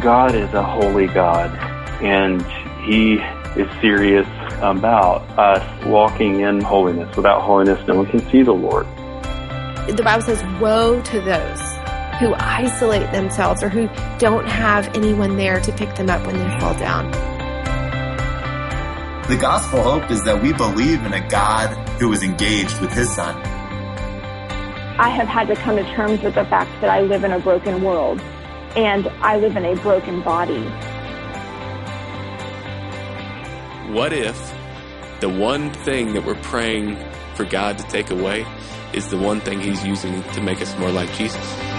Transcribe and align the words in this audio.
God 0.00 0.34
is 0.34 0.52
a 0.54 0.62
holy 0.62 1.06
God, 1.06 1.50
and 2.02 2.40
He 2.84 3.14
is 3.60 3.68
serious 3.80 4.28
about 4.60 5.22
us 5.38 5.86
walking 5.86 6.40
in 6.40 6.60
holiness. 6.60 7.16
Without 7.16 7.42
holiness, 7.42 7.84
no 7.88 7.96
one 7.96 8.06
can 8.06 8.20
see 8.30 8.42
the 8.42 8.52
Lord. 8.52 8.86
The 9.88 10.02
Bible 10.04 10.22
says, 10.22 10.42
Woe 10.60 11.02
to 11.02 11.20
those 11.20 11.60
who 12.20 12.34
isolate 12.34 13.10
themselves 13.10 13.62
or 13.62 13.68
who 13.68 13.88
don't 14.18 14.46
have 14.46 14.88
anyone 14.94 15.36
there 15.36 15.60
to 15.60 15.72
pick 15.72 15.94
them 15.96 16.10
up 16.10 16.24
when 16.26 16.36
they 16.36 16.60
fall 16.60 16.74
down. 16.74 17.10
The 19.28 19.36
gospel 19.36 19.82
hope 19.82 20.10
is 20.10 20.22
that 20.24 20.40
we 20.42 20.52
believe 20.52 21.04
in 21.04 21.12
a 21.12 21.28
God 21.28 21.74
who 22.00 22.12
is 22.12 22.22
engaged 22.22 22.80
with 22.80 22.92
his 22.92 23.14
son. 23.14 23.36
I 25.00 25.10
have 25.10 25.28
had 25.28 25.48
to 25.48 25.56
come 25.56 25.76
to 25.76 25.84
terms 25.94 26.22
with 26.22 26.34
the 26.34 26.44
fact 26.46 26.70
that 26.80 26.90
I 26.90 27.02
live 27.02 27.24
in 27.24 27.32
a 27.32 27.38
broken 27.38 27.82
world 27.82 28.20
and 28.76 29.08
I 29.20 29.36
live 29.36 29.56
in 29.56 29.64
a 29.64 29.74
broken 29.76 30.22
body. 30.22 30.62
What 33.92 34.12
if 34.12 34.36
the 35.20 35.28
one 35.28 35.72
thing 35.72 36.12
that 36.14 36.24
we're 36.24 36.34
praying 36.42 36.96
for 37.34 37.44
God 37.44 37.78
to 37.78 37.84
take 37.84 38.10
away 38.10 38.46
is 38.92 39.08
the 39.08 39.18
one 39.18 39.40
thing 39.40 39.60
He's 39.60 39.84
using 39.84 40.22
to 40.22 40.40
make 40.42 40.60
us 40.60 40.76
more 40.78 40.90
like 40.90 41.12
Jesus? 41.14 41.77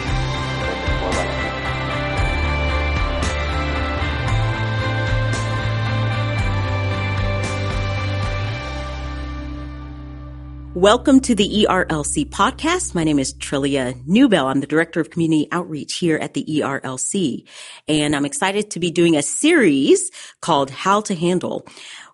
Welcome 10.79 11.19
to 11.21 11.35
the 11.35 11.65
ERLC 11.67 12.29
podcast. 12.29 12.95
My 12.95 13.03
name 13.03 13.19
is 13.19 13.33
Trillia 13.33 14.01
Newbell. 14.05 14.45
I'm 14.45 14.61
the 14.61 14.65
Director 14.65 15.02
of 15.02 15.09
Community 15.09 15.49
Outreach 15.52 15.95
here 15.95 16.15
at 16.15 16.35
the 16.35 16.45
ERLC. 16.45 17.43
And 17.89 18.15
I'm 18.15 18.23
excited 18.23 18.71
to 18.71 18.79
be 18.79 18.89
doing 18.89 19.17
a 19.17 19.21
series 19.21 20.09
called 20.39 20.69
How 20.69 21.02
to 21.02 21.16
Handle. 21.16 21.67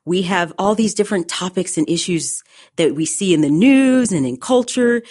We 0.03 0.23
have 0.23 0.52
all 0.58 0.73
these 0.73 0.95
different 0.95 1.27
topics 1.30 1.77
and 1.77 1.88
issues 1.88 2.43
that 2.77 2.95
we 2.95 3.05
see 3.05 3.36
in 3.36 3.41
the 3.41 3.52
news 3.52 4.11
and 4.11 4.25
in 4.25 4.36
culture, 4.36 5.03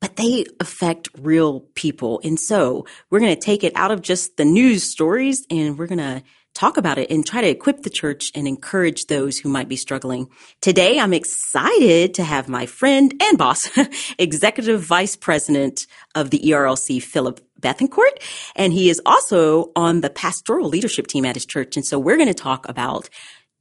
but 0.00 0.16
they 0.16 0.46
affect 0.58 1.08
real 1.18 1.60
people. 1.74 2.20
And 2.24 2.38
so 2.40 2.86
we're 3.10 3.20
going 3.20 3.34
to 3.34 3.40
take 3.40 3.64
it 3.64 3.72
out 3.76 3.90
of 3.90 4.02
just 4.02 4.36
the 4.36 4.44
news 4.44 4.82
stories 4.82 5.46
and 5.50 5.78
we're 5.78 5.86
going 5.86 5.98
to 5.98 6.22
talk 6.54 6.76
about 6.76 6.98
it 6.98 7.10
and 7.10 7.24
try 7.24 7.40
to 7.40 7.48
equip 7.48 7.82
the 7.82 7.90
church 7.90 8.32
and 8.34 8.48
encourage 8.48 9.06
those 9.06 9.38
who 9.38 9.48
might 9.48 9.68
be 9.68 9.76
struggling. 9.76 10.28
Today, 10.60 10.98
I'm 10.98 11.12
excited 11.12 12.14
to 12.14 12.24
have 12.24 12.48
my 12.48 12.66
friend 12.66 13.14
and 13.22 13.38
boss, 13.38 13.62
Executive 14.18 14.82
Vice 14.82 15.16
President 15.16 15.86
of 16.14 16.30
the 16.30 16.40
ERLC, 16.40 17.02
Phillip 17.02 17.40
Bethancourt, 17.60 18.22
and 18.56 18.72
he 18.72 18.90
is 18.90 19.00
also 19.06 19.70
on 19.76 20.00
the 20.00 20.10
pastoral 20.10 20.68
leadership 20.68 21.06
team 21.06 21.24
at 21.24 21.36
his 21.36 21.46
church. 21.46 21.76
And 21.76 21.86
so 21.86 21.98
we're 21.98 22.16
going 22.16 22.28
to 22.28 22.34
talk 22.34 22.68
about 22.68 23.08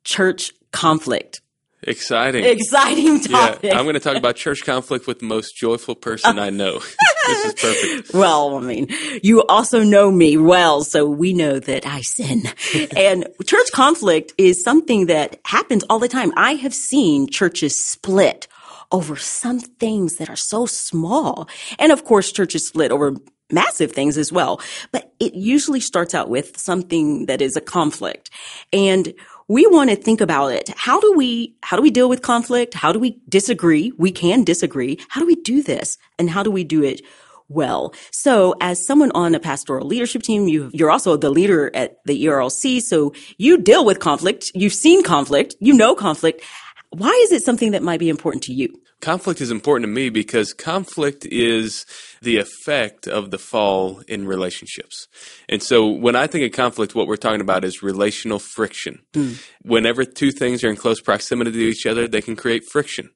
church 0.04 0.52
conflict. 0.72 1.42
Exciting. 1.83 2.44
Exciting 2.44 3.22
topic. 3.22 3.63
Yeah, 3.63 3.77
I'm 3.77 3.85
going 3.85 3.94
to 3.94 4.02
talk 4.02 4.17
about 4.17 4.35
church 4.35 4.66
conflict 4.66 5.08
with 5.08 5.19
the 5.19 5.25
most 5.25 5.55
joyful 5.55 5.95
person 5.95 6.38
I 6.38 6.49
know. 6.49 6.80
this 7.27 7.45
is 7.45 7.53
perfect. 7.53 8.13
Well, 8.13 8.58
I 8.58 8.61
mean, 8.61 8.88
you 9.23 9.45
also 9.45 9.83
know 9.83 10.11
me 10.11 10.36
well, 10.36 10.83
so 10.83 11.08
we 11.08 11.33
know 11.33 11.58
that 11.58 11.86
I 11.86 12.02
sin. 12.02 12.44
and 12.97 13.27
church 13.45 13.71
conflict 13.71 14.33
is 14.38 14.61
something 14.61 15.05
that 15.05 15.39
happens 15.45 15.83
all 15.89 15.99
the 15.99 16.09
time. 16.09 16.33
I 16.36 16.55
have 16.55 16.73
seen 16.73 17.30
churches 17.30 17.81
split 17.81 18.47
over 18.91 19.16
some 19.16 19.59
things 19.59 20.17
that 20.17 20.30
are 20.30 20.36
so 20.36 20.66
small. 20.66 21.47
And 21.77 21.93
of 21.93 22.03
course, 22.03 22.31
churches 22.31 22.67
split 22.67 22.91
over 22.91 23.16
massive 23.52 23.91
things 23.93 24.17
as 24.17 24.31
well. 24.31 24.59
But 24.91 25.14
it 25.19 25.33
usually 25.33 25.80
starts 25.80 26.14
out 26.14 26.30
with 26.30 26.58
something 26.58 27.27
that 27.27 27.41
is 27.41 27.55
a 27.55 27.61
conflict. 27.61 28.30
And 28.73 29.14
we 29.50 29.66
want 29.66 29.89
to 29.89 29.95
think 29.95 30.22
about 30.22 30.50
it. 30.50 30.69
How 30.78 31.02
do 31.02 31.11
we, 31.14 31.55
how 31.64 31.75
do 31.75 31.81
we 31.81 31.89
deal 31.89 32.08
with 32.08 32.22
conflict? 32.22 32.76
How 32.76 32.92
do 32.92 32.99
we 32.99 33.20
disagree? 33.27 33.92
We 33.98 34.11
can 34.11 34.43
disagree. 34.43 34.99
How 35.10 35.20
do 35.20 35.27
we 35.27 35.36
do 35.36 35.64
this? 35.64 35.98
And 36.20 36.30
how 36.30 36.43
do 36.43 36.52
we 36.52 36.64
do 36.64 36.83
it 36.83 37.02
well? 37.49 37.95
So 38.11 38.54
as 38.61 38.86
someone 38.86 39.11
on 39.15 39.33
a 39.33 39.39
pastoral 39.39 39.87
leadership 39.87 40.21
team, 40.21 40.48
you, 40.48 40.70
you're 40.71 40.92
also 40.92 41.17
the 41.17 41.32
leader 41.32 41.76
at 41.76 41.98
the 42.05 42.26
ERLC. 42.26 42.80
So 42.80 43.14
you 43.37 43.58
deal 43.58 43.83
with 43.83 43.99
conflict. 43.99 44.52
You've 44.54 44.71
seen 44.71 45.02
conflict. 45.02 45.55
You 45.60 45.73
know 45.73 45.95
conflict. 45.95 46.43
Why 46.92 47.11
is 47.23 47.32
it 47.32 47.44
something 47.44 47.72
that 47.72 47.83
might 47.83 48.00
be 48.00 48.10
important 48.10 48.44
to 48.44 48.54
you? 48.54 48.82
Conflict 49.02 49.39
is 49.39 49.52
important 49.52 49.83
to 49.83 49.94
me 49.94 50.10
because 50.10 50.54
conflict 50.54 51.26
is 51.26 51.86
the 52.22 52.38
effect 52.38 53.08
of 53.08 53.32
the 53.32 53.38
fall 53.38 54.02
in 54.08 54.27
relationships. 54.27 55.08
And 55.48 55.64
so 55.64 55.88
when 55.88 56.16
I 56.17 56.28
think 56.28 56.45
of 56.45 56.58
conflict, 56.58 56.95
what 56.95 57.08
we're 57.08 57.16
talking 57.16 57.42
about 57.42 57.64
is 57.64 57.82
relational 57.82 58.39
friction. 58.39 58.99
Mm. 59.14 59.42
Whenever 59.61 60.04
two 60.04 60.32
things 60.32 60.64
are 60.64 60.70
in 60.70 60.76
close 60.76 60.99
proximity 60.99 61.52
to 61.52 61.60
each 61.60 61.86
other, 61.86 62.08
they 62.08 62.22
can 62.22 62.36
create 62.36 62.64
friction. 62.70 63.11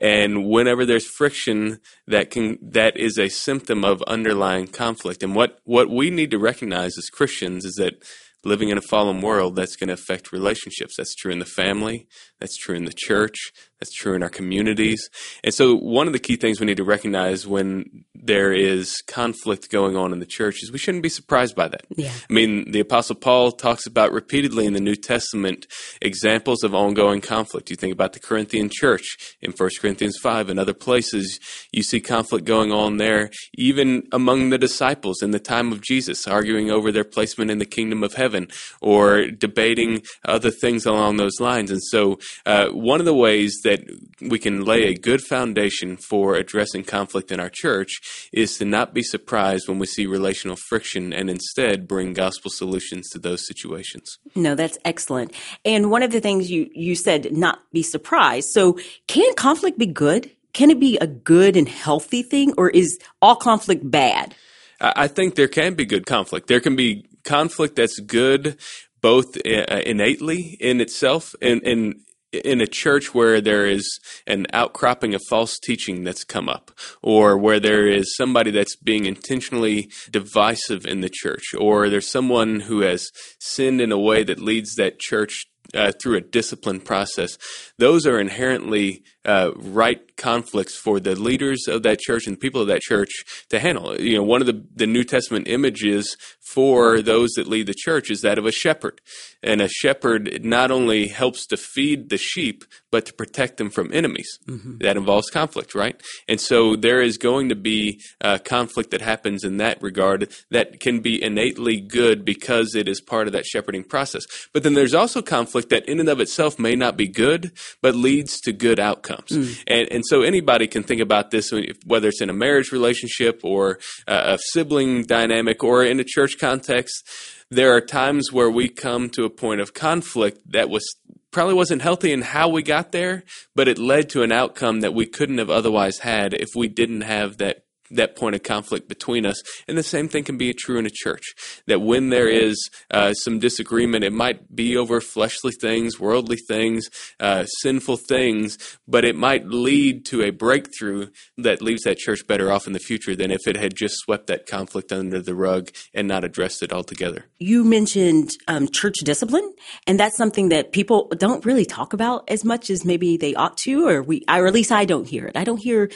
And 0.00 0.46
whenever 0.46 0.86
there's 0.86 1.06
friction, 1.06 1.78
that 2.06 2.30
can 2.30 2.58
that 2.62 2.96
is 2.96 3.18
a 3.18 3.28
symptom 3.28 3.84
of 3.84 4.02
underlying 4.02 4.66
conflict. 4.66 5.22
And 5.22 5.36
what, 5.36 5.60
what 5.64 5.90
we 5.90 6.10
need 6.10 6.30
to 6.30 6.38
recognize 6.38 6.96
as 6.96 7.10
Christians 7.10 7.64
is 7.64 7.74
that 7.74 8.02
living 8.44 8.70
in 8.70 8.78
a 8.78 8.82
fallen 8.82 9.20
world, 9.20 9.56
that's 9.56 9.76
going 9.76 9.88
to 9.88 9.94
affect 9.94 10.32
relationships. 10.32 10.96
That's 10.96 11.14
true 11.14 11.32
in 11.32 11.38
the 11.38 11.44
family. 11.44 12.06
That's 12.38 12.56
true 12.56 12.74
in 12.74 12.84
the 12.84 12.94
church. 12.96 13.36
That's 13.80 13.94
true 13.94 14.14
in 14.14 14.22
our 14.22 14.28
communities. 14.28 15.08
And 15.42 15.54
so, 15.54 15.74
one 15.74 16.06
of 16.06 16.12
the 16.12 16.18
key 16.18 16.36
things 16.36 16.60
we 16.60 16.66
need 16.66 16.76
to 16.76 16.84
recognize 16.84 17.46
when 17.46 18.04
there 18.14 18.52
is 18.52 19.00
conflict 19.06 19.70
going 19.70 19.96
on 19.96 20.12
in 20.12 20.18
the 20.18 20.26
church 20.26 20.62
is 20.62 20.70
we 20.70 20.78
shouldn't 20.78 21.02
be 21.02 21.08
surprised 21.08 21.56
by 21.56 21.68
that. 21.68 21.86
Yeah. 21.96 22.12
I 22.28 22.32
mean, 22.32 22.70
the 22.72 22.80
Apostle 22.80 23.16
Paul 23.16 23.52
talks 23.52 23.86
about 23.86 24.12
repeatedly 24.12 24.66
in 24.66 24.74
the 24.74 24.80
New 24.80 24.96
Testament 24.96 25.66
examples 26.02 26.62
of 26.62 26.74
ongoing 26.74 27.22
conflict. 27.22 27.70
You 27.70 27.76
think 27.76 27.94
about 27.94 28.12
the 28.12 28.20
Corinthian 28.20 28.68
church 28.70 29.16
in 29.40 29.52
1 29.52 29.70
Corinthians 29.80 30.18
5 30.22 30.50
and 30.50 30.60
other 30.60 30.74
places, 30.74 31.40
you 31.72 31.82
see 31.82 32.00
conflict 32.00 32.44
going 32.44 32.72
on 32.72 32.98
there, 32.98 33.30
even 33.54 34.06
among 34.12 34.50
the 34.50 34.58
disciples 34.58 35.22
in 35.22 35.30
the 35.30 35.38
time 35.38 35.72
of 35.72 35.80
Jesus, 35.80 36.28
arguing 36.28 36.70
over 36.70 36.92
their 36.92 37.04
placement 37.04 37.50
in 37.50 37.58
the 37.58 37.64
kingdom 37.64 38.04
of 38.04 38.14
heaven 38.14 38.48
or 38.82 39.30
debating 39.30 40.02
other 40.26 40.50
things 40.50 40.84
along 40.84 41.16
those 41.16 41.40
lines. 41.40 41.70
And 41.70 41.82
so, 41.82 42.18
uh, 42.44 42.68
one 42.68 43.00
of 43.00 43.06
the 43.06 43.14
ways 43.14 43.60
that 43.64 43.69
that 43.70 43.84
we 44.20 44.38
can 44.38 44.64
lay 44.64 44.84
a 44.84 44.94
good 44.94 45.20
foundation 45.20 45.96
for 45.96 46.34
addressing 46.34 46.82
conflict 46.82 47.30
in 47.30 47.38
our 47.38 47.50
church 47.50 48.00
is 48.32 48.58
to 48.58 48.64
not 48.64 48.92
be 48.92 49.02
surprised 49.02 49.68
when 49.68 49.78
we 49.78 49.86
see 49.86 50.06
relational 50.06 50.56
friction 50.68 51.12
and 51.12 51.30
instead 51.30 51.86
bring 51.86 52.12
gospel 52.12 52.50
solutions 52.50 53.08
to 53.10 53.18
those 53.18 53.46
situations. 53.46 54.18
No, 54.34 54.54
that's 54.54 54.78
excellent. 54.84 55.32
And 55.64 55.90
one 55.90 56.02
of 56.02 56.10
the 56.10 56.20
things 56.20 56.50
you, 56.50 56.68
you 56.74 56.94
said, 56.94 57.32
not 57.32 57.60
be 57.72 57.82
surprised. 57.82 58.50
So 58.50 58.78
can 59.06 59.32
conflict 59.34 59.78
be 59.78 59.86
good? 59.86 60.30
Can 60.52 60.70
it 60.70 60.80
be 60.80 60.98
a 60.98 61.06
good 61.06 61.56
and 61.56 61.68
healthy 61.68 62.22
thing 62.22 62.52
or 62.58 62.70
is 62.70 62.98
all 63.22 63.36
conflict 63.36 63.88
bad? 63.88 64.34
I 64.80 65.08
think 65.08 65.34
there 65.34 65.48
can 65.48 65.74
be 65.74 65.84
good 65.84 66.06
conflict. 66.06 66.48
There 66.48 66.60
can 66.60 66.74
be 66.74 67.06
conflict 67.22 67.76
that's 67.76 68.00
good 68.00 68.56
both 69.00 69.36
uh, 69.36 69.80
innately 69.86 70.56
in 70.60 70.80
itself 70.80 71.34
and, 71.40 71.62
and 71.62 72.00
in 72.32 72.60
a 72.60 72.66
church 72.66 73.14
where 73.14 73.40
there 73.40 73.66
is 73.66 73.98
an 74.26 74.46
outcropping 74.52 75.14
of 75.14 75.22
false 75.28 75.58
teaching 75.58 76.04
that's 76.04 76.24
come 76.24 76.48
up, 76.48 76.70
or 77.02 77.36
where 77.36 77.60
there 77.60 77.86
is 77.86 78.16
somebody 78.16 78.50
that's 78.50 78.76
being 78.76 79.06
intentionally 79.06 79.90
divisive 80.10 80.86
in 80.86 81.00
the 81.00 81.10
church, 81.10 81.54
or 81.58 81.88
there's 81.88 82.10
someone 82.10 82.60
who 82.60 82.80
has 82.80 83.08
sinned 83.38 83.80
in 83.80 83.92
a 83.92 83.98
way 83.98 84.22
that 84.22 84.40
leads 84.40 84.74
that 84.76 84.98
church 84.98 85.46
uh, 85.74 85.92
through 86.02 86.16
a 86.16 86.20
discipline 86.20 86.80
process, 86.80 87.38
those 87.78 88.06
are 88.06 88.20
inherently 88.20 89.04
uh, 89.24 89.52
right 89.56 90.09
conflicts 90.20 90.76
for 90.76 91.00
the 91.00 91.16
leaders 91.16 91.66
of 91.66 91.82
that 91.82 91.98
church 91.98 92.26
and 92.26 92.38
people 92.38 92.60
of 92.60 92.68
that 92.68 92.82
church 92.82 93.10
to 93.48 93.58
handle. 93.58 93.98
You 94.00 94.18
know, 94.18 94.22
one 94.22 94.42
of 94.42 94.46
the, 94.46 94.62
the 94.74 94.86
New 94.86 95.02
Testament 95.02 95.48
images 95.48 96.16
for 96.40 97.00
those 97.00 97.30
that 97.30 97.46
lead 97.46 97.66
the 97.66 97.74
church 97.74 98.10
is 98.10 98.20
that 98.20 98.38
of 98.38 98.44
a 98.44 98.52
shepherd. 98.52 99.00
And 99.42 99.62
a 99.62 99.68
shepherd 99.68 100.44
not 100.44 100.70
only 100.70 101.08
helps 101.08 101.46
to 101.46 101.56
feed 101.56 102.10
the 102.10 102.18
sheep, 102.18 102.64
but 102.90 103.06
to 103.06 103.14
protect 103.14 103.56
them 103.56 103.70
from 103.70 103.92
enemies. 103.92 104.38
Mm-hmm. 104.46 104.78
That 104.78 104.96
involves 104.96 105.30
conflict, 105.30 105.74
right? 105.74 106.00
And 106.28 106.40
so 106.40 106.76
there 106.76 107.00
is 107.00 107.16
going 107.16 107.48
to 107.48 107.54
be 107.54 108.00
uh, 108.20 108.38
conflict 108.38 108.90
that 108.90 109.00
happens 109.00 109.44
in 109.44 109.56
that 109.58 109.80
regard 109.80 110.30
that 110.50 110.80
can 110.80 111.00
be 111.00 111.22
innately 111.22 111.80
good 111.80 112.24
because 112.24 112.74
it 112.74 112.88
is 112.88 113.00
part 113.00 113.26
of 113.26 113.32
that 113.32 113.46
shepherding 113.46 113.84
process. 113.84 114.24
But 114.52 114.64
then 114.64 114.74
there's 114.74 114.94
also 114.94 115.22
conflict 115.22 115.70
that 115.70 115.88
in 115.88 116.00
and 116.00 116.08
of 116.08 116.20
itself 116.20 116.58
may 116.58 116.74
not 116.74 116.96
be 116.96 117.08
good, 117.08 117.52
but 117.80 117.94
leads 117.94 118.40
to 118.40 118.52
good 118.52 118.80
outcomes. 118.80 119.30
Mm. 119.30 119.64
And, 119.66 119.88
and 119.92 120.04
so 120.10 120.22
anybody 120.22 120.66
can 120.66 120.82
think 120.82 121.00
about 121.00 121.30
this, 121.30 121.52
whether 121.86 122.08
it's 122.08 122.20
in 122.20 122.30
a 122.30 122.34
marriage 122.34 122.72
relationship 122.72 123.40
or 123.44 123.78
uh, 124.08 124.36
a 124.36 124.38
sibling 124.52 125.04
dynamic 125.04 125.62
or 125.62 125.84
in 125.84 126.00
a 126.00 126.04
church 126.04 126.36
context. 126.38 127.08
There 127.48 127.72
are 127.76 127.80
times 127.80 128.32
where 128.32 128.50
we 128.50 128.68
come 128.68 129.08
to 129.10 129.24
a 129.24 129.30
point 129.30 129.60
of 129.60 129.72
conflict 129.72 130.40
that 130.50 130.68
was 130.68 130.84
probably 131.30 131.54
wasn't 131.54 131.82
healthy 131.82 132.12
in 132.12 132.22
how 132.22 132.48
we 132.48 132.60
got 132.62 132.90
there, 132.90 133.22
but 133.54 133.68
it 133.68 133.78
led 133.78 134.10
to 134.10 134.22
an 134.22 134.32
outcome 134.32 134.80
that 134.80 134.94
we 134.94 135.06
couldn't 135.06 135.38
have 135.38 135.50
otherwise 135.50 135.98
had 135.98 136.34
if 136.34 136.48
we 136.56 136.66
didn't 136.66 137.02
have 137.02 137.38
that 137.38 137.64
that 137.90 138.16
point 138.16 138.34
of 138.34 138.42
conflict 138.42 138.88
between 138.88 139.26
us. 139.26 139.42
And 139.68 139.76
the 139.76 139.82
same 139.82 140.08
thing 140.08 140.24
can 140.24 140.36
be 140.36 140.52
true 140.52 140.78
in 140.78 140.86
a 140.86 140.90
church. 140.90 141.24
That 141.66 141.80
when 141.80 142.10
there 142.10 142.28
is 142.28 142.70
uh, 142.90 143.14
some 143.14 143.38
disagreement, 143.38 144.04
it 144.04 144.12
might 144.12 144.54
be 144.54 144.76
over 144.76 145.00
fleshly 145.00 145.52
things, 145.60 145.98
worldly 145.98 146.38
things, 146.48 146.88
uh, 147.18 147.44
sinful 147.46 147.98
things, 147.98 148.58
but 148.86 149.04
it 149.04 149.16
might 149.16 149.46
lead 149.46 150.04
to 150.06 150.22
a 150.22 150.30
breakthrough 150.30 151.08
that 151.38 151.62
leaves 151.62 151.82
that 151.82 151.98
church 151.98 152.26
better 152.26 152.52
off 152.52 152.66
in 152.66 152.72
the 152.72 152.78
future 152.78 153.16
than 153.16 153.30
if 153.30 153.46
it 153.46 153.56
had 153.56 153.74
just 153.74 153.96
swept 153.98 154.26
that 154.26 154.46
conflict 154.46 154.92
under 154.92 155.20
the 155.20 155.34
rug 155.34 155.70
and 155.94 156.08
not 156.08 156.24
addressed 156.24 156.62
it 156.62 156.72
altogether. 156.72 157.26
You 157.38 157.64
mentioned 157.64 158.30
um, 158.48 158.68
church 158.68 158.98
discipline, 159.04 159.52
and 159.86 159.98
that's 159.98 160.16
something 160.16 160.50
that 160.50 160.72
people 160.72 161.10
don't 161.16 161.44
really 161.44 161.64
talk 161.64 161.92
about 161.92 162.28
as 162.28 162.44
much 162.44 162.70
as 162.70 162.84
maybe 162.84 163.16
they 163.16 163.34
ought 163.34 163.56
to, 163.58 163.88
or 163.88 164.02
we, 164.02 164.24
or 164.28 164.46
at 164.46 164.54
least 164.54 164.72
I 164.72 164.84
don't 164.84 165.06
hear 165.06 165.26
it. 165.26 165.36
I 165.36 165.44
don't 165.44 165.58
hear 165.58 165.90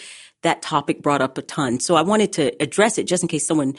that 0.45 0.63
topic 0.63 1.03
brought 1.03 1.21
up 1.21 1.37
a 1.37 1.43
ton. 1.43 1.81
So 1.81 1.97
I 1.97 2.03
wanted 2.03 2.33
to 2.35 2.63
address 2.63 2.97
it 2.97 3.07
just 3.07 3.23
in 3.23 3.29
case 3.29 3.47
someone 3.47 3.75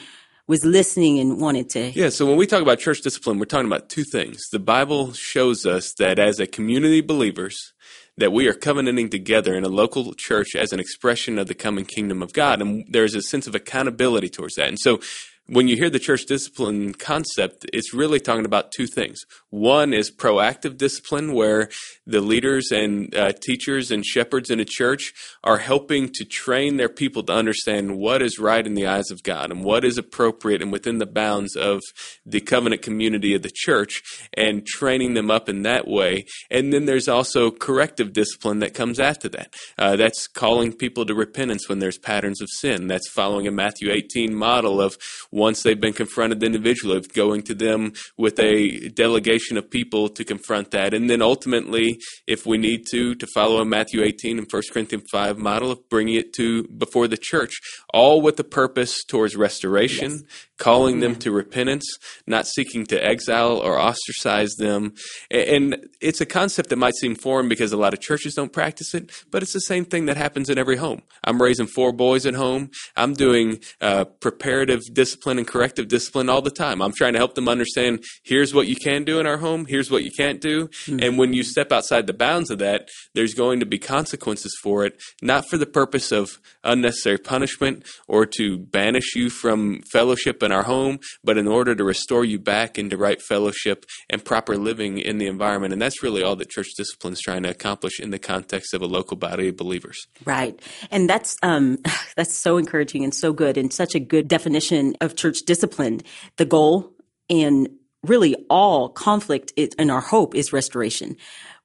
was 0.46 0.64
listening 0.64 1.18
and 1.18 1.40
wanted 1.40 1.70
to. 1.70 1.90
Yeah, 1.90 2.10
so 2.10 2.26
when 2.26 2.36
we 2.36 2.46
talk 2.46 2.62
about 2.62 2.78
church 2.78 3.00
discipline, 3.00 3.38
we're 3.38 3.46
talking 3.46 3.66
about 3.66 3.88
two 3.88 4.04
things. 4.04 4.48
The 4.50 4.60
Bible 4.60 5.12
shows 5.12 5.66
us 5.66 5.92
that 5.94 6.18
as 6.18 6.38
a 6.38 6.46
community 6.46 7.00
of 7.00 7.06
believers, 7.06 7.72
that 8.18 8.32
we 8.32 8.46
are 8.46 8.54
covenanting 8.54 9.10
together 9.10 9.54
in 9.54 9.64
a 9.64 9.68
local 9.68 10.14
church 10.14 10.54
as 10.54 10.72
an 10.72 10.80
expression 10.80 11.38
of 11.38 11.48
the 11.48 11.54
coming 11.54 11.84
kingdom 11.84 12.22
of 12.22 12.32
God. 12.32 12.62
And 12.62 12.84
there's 12.88 13.14
a 13.14 13.22
sense 13.22 13.46
of 13.46 13.54
accountability 13.54 14.28
towards 14.28 14.54
that. 14.54 14.68
And 14.68 14.78
so 14.78 15.00
when 15.48 15.68
you 15.68 15.76
hear 15.76 15.90
the 15.90 16.00
church 16.00 16.26
discipline 16.26 16.92
concept, 16.92 17.66
it's 17.72 17.94
really 17.94 18.18
talking 18.18 18.44
about 18.44 18.72
two 18.72 18.86
things. 18.86 19.20
One 19.50 19.94
is 19.94 20.10
proactive 20.10 20.76
discipline, 20.76 21.32
where 21.32 21.68
the 22.04 22.20
leaders 22.20 22.70
and 22.72 23.14
uh, 23.14 23.32
teachers 23.32 23.90
and 23.90 24.04
shepherds 24.04 24.50
in 24.50 24.58
a 24.58 24.64
church 24.64 25.12
are 25.44 25.58
helping 25.58 26.10
to 26.14 26.24
train 26.24 26.76
their 26.76 26.88
people 26.88 27.22
to 27.24 27.32
understand 27.32 27.96
what 27.96 28.22
is 28.22 28.38
right 28.38 28.66
in 28.66 28.74
the 28.74 28.86
eyes 28.86 29.10
of 29.10 29.22
God 29.22 29.52
and 29.52 29.64
what 29.64 29.84
is 29.84 29.98
appropriate 29.98 30.62
and 30.62 30.72
within 30.72 30.98
the 30.98 31.06
bounds 31.06 31.54
of 31.54 31.80
the 32.24 32.40
covenant 32.40 32.82
community 32.82 33.34
of 33.34 33.42
the 33.42 33.52
church 33.52 34.02
and 34.34 34.66
training 34.66 35.14
them 35.14 35.30
up 35.30 35.48
in 35.48 35.62
that 35.62 35.86
way. 35.86 36.26
And 36.50 36.72
then 36.72 36.86
there's 36.86 37.08
also 37.08 37.50
corrective 37.52 38.12
discipline 38.12 38.58
that 38.60 38.74
comes 38.74 38.98
after 38.98 39.28
that. 39.30 39.54
Uh, 39.78 39.94
that's 39.94 40.26
calling 40.26 40.72
people 40.72 41.06
to 41.06 41.14
repentance 41.14 41.68
when 41.68 41.78
there's 41.78 41.98
patterns 41.98 42.40
of 42.40 42.48
sin. 42.50 42.88
That's 42.88 43.08
following 43.08 43.46
a 43.46 43.52
Matthew 43.52 43.92
18 43.92 44.34
model 44.34 44.80
of 44.80 44.98
once 45.36 45.62
they've 45.62 45.80
been 45.80 45.92
confronted 45.92 46.42
individually, 46.42 46.96
of 46.96 47.12
going 47.12 47.42
to 47.42 47.54
them 47.54 47.92
with 48.16 48.40
a 48.40 48.88
delegation 48.88 49.58
of 49.58 49.70
people 49.70 50.08
to 50.08 50.24
confront 50.24 50.70
that. 50.70 50.94
And 50.94 51.10
then 51.10 51.20
ultimately, 51.20 52.00
if 52.26 52.46
we 52.46 52.56
need 52.56 52.86
to, 52.90 53.14
to 53.14 53.26
follow 53.34 53.60
a 53.60 53.64
Matthew 53.64 54.02
18 54.02 54.38
and 54.38 54.46
1 54.50 54.62
Corinthians 54.72 55.04
5 55.12 55.36
model 55.36 55.70
of 55.70 55.88
bringing 55.90 56.14
it 56.14 56.32
to 56.34 56.64
before 56.68 57.06
the 57.06 57.18
church, 57.18 57.52
all 57.92 58.22
with 58.22 58.36
the 58.36 58.44
purpose 58.44 59.04
towards 59.04 59.36
restoration, 59.36 60.10
yes 60.10 60.46
calling 60.58 61.00
them 61.00 61.14
to 61.16 61.30
repentance, 61.30 61.86
not 62.26 62.46
seeking 62.46 62.86
to 62.86 63.04
exile 63.04 63.58
or 63.58 63.78
ostracize 63.78 64.54
them. 64.56 64.94
And 65.30 65.88
it's 66.00 66.20
a 66.20 66.26
concept 66.26 66.70
that 66.70 66.76
might 66.76 66.94
seem 66.94 67.14
foreign 67.14 67.48
because 67.48 67.72
a 67.72 67.76
lot 67.76 67.92
of 67.92 68.00
churches 68.00 68.34
don't 68.34 68.52
practice 68.52 68.94
it, 68.94 69.10
but 69.30 69.42
it's 69.42 69.52
the 69.52 69.60
same 69.60 69.84
thing 69.84 70.06
that 70.06 70.16
happens 70.16 70.48
in 70.48 70.58
every 70.58 70.76
home. 70.76 71.02
I'm 71.24 71.40
raising 71.40 71.66
four 71.66 71.92
boys 71.92 72.26
at 72.26 72.34
home. 72.34 72.70
I'm 72.96 73.12
doing 73.12 73.58
uh, 73.80 74.06
preparative 74.20 74.80
discipline 74.92 75.25
and 75.26 75.46
corrective 75.46 75.88
discipline 75.88 76.28
all 76.28 76.42
the 76.42 76.50
time. 76.50 76.80
I'm 76.80 76.92
trying 76.92 77.14
to 77.14 77.18
help 77.18 77.34
them 77.34 77.48
understand 77.48 78.04
here's 78.24 78.54
what 78.54 78.66
you 78.66 78.76
can 78.76 79.04
do 79.04 79.20
in 79.20 79.26
our 79.26 79.38
home, 79.38 79.66
here's 79.66 79.90
what 79.90 80.04
you 80.04 80.10
can't 80.10 80.40
do. 80.40 80.68
Mm-hmm. 80.68 81.00
And 81.00 81.18
when 81.18 81.32
you 81.32 81.42
step 81.42 81.72
outside 81.72 82.06
the 82.06 82.14
bounds 82.14 82.50
of 82.50 82.58
that, 82.58 82.88
there's 83.14 83.34
going 83.34 83.60
to 83.60 83.66
be 83.66 83.78
consequences 83.78 84.56
for 84.62 84.84
it, 84.84 85.00
not 85.20 85.48
for 85.48 85.58
the 85.58 85.66
purpose 85.66 86.12
of 86.12 86.38
unnecessary 86.64 87.18
punishment 87.18 87.84
or 88.08 88.26
to 88.26 88.58
banish 88.58 89.14
you 89.14 89.30
from 89.30 89.82
fellowship 89.90 90.42
in 90.42 90.52
our 90.52 90.62
home, 90.62 90.98
but 91.24 91.38
in 91.38 91.48
order 91.48 91.74
to 91.74 91.84
restore 91.84 92.24
you 92.24 92.38
back 92.38 92.78
into 92.78 92.96
right 92.96 93.20
fellowship 93.20 93.84
and 94.08 94.24
proper 94.24 94.56
living 94.56 94.98
in 94.98 95.18
the 95.18 95.26
environment. 95.26 95.72
And 95.72 95.82
that's 95.82 96.02
really 96.02 96.22
all 96.22 96.36
that 96.36 96.50
church 96.50 96.68
discipline 96.76 97.14
is 97.14 97.20
trying 97.20 97.42
to 97.42 97.50
accomplish 97.50 98.00
in 98.00 98.10
the 98.10 98.18
context 98.18 98.74
of 98.74 98.82
a 98.82 98.86
local 98.86 99.16
body 99.16 99.48
of 99.48 99.56
believers. 99.56 100.06
Right. 100.24 100.58
And 100.90 101.08
that's 101.08 101.36
um, 101.42 101.78
that's 102.16 102.34
so 102.34 102.58
encouraging 102.58 103.04
and 103.04 103.14
so 103.14 103.32
good 103.32 103.56
and 103.56 103.72
such 103.72 103.94
a 103.94 104.00
good 104.00 104.28
definition 104.28 104.96
of 105.00 105.15
church 105.16 105.42
discipline. 105.42 106.00
The 106.36 106.44
goal 106.44 106.92
and 107.28 107.68
really 108.02 108.36
all 108.48 108.88
conflict 108.88 109.52
is, 109.56 109.70
and 109.78 109.90
our 109.90 110.00
hope 110.00 110.34
is 110.34 110.52
restoration. 110.52 111.16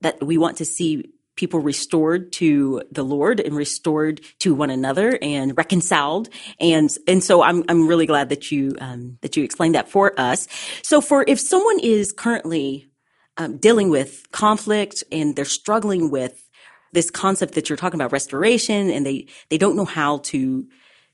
That 0.01 0.23
we 0.23 0.37
want 0.37 0.57
to 0.57 0.65
see 0.65 1.11
people 1.35 1.59
restored 1.59 2.31
to 2.33 2.81
the 2.91 3.03
Lord 3.03 3.39
and 3.39 3.55
restored 3.55 4.21
to 4.39 4.53
one 4.53 4.69
another 4.69 5.17
and 5.21 5.57
reconciled. 5.57 6.29
And, 6.59 6.89
and 7.07 7.23
so 7.23 7.41
I'm, 7.41 7.63
I'm 7.69 7.87
really 7.87 8.05
glad 8.05 8.29
that 8.29 8.51
you, 8.51 8.75
um, 8.79 9.17
that 9.21 9.37
you 9.37 9.43
explained 9.43 9.75
that 9.75 9.89
for 9.89 10.19
us. 10.19 10.47
So 10.83 11.01
for 11.01 11.23
if 11.27 11.39
someone 11.39 11.79
is 11.79 12.11
currently 12.11 12.89
um, 13.37 13.57
dealing 13.57 13.89
with 13.89 14.29
conflict 14.31 15.03
and 15.11 15.35
they're 15.35 15.45
struggling 15.45 16.11
with 16.11 16.47
this 16.91 17.09
concept 17.09 17.53
that 17.53 17.69
you're 17.69 17.77
talking 17.77 17.99
about 17.99 18.11
restoration 18.11 18.89
and 18.89 19.05
they, 19.05 19.27
they 19.49 19.57
don't 19.57 19.75
know 19.75 19.85
how 19.85 20.17
to, 20.17 20.67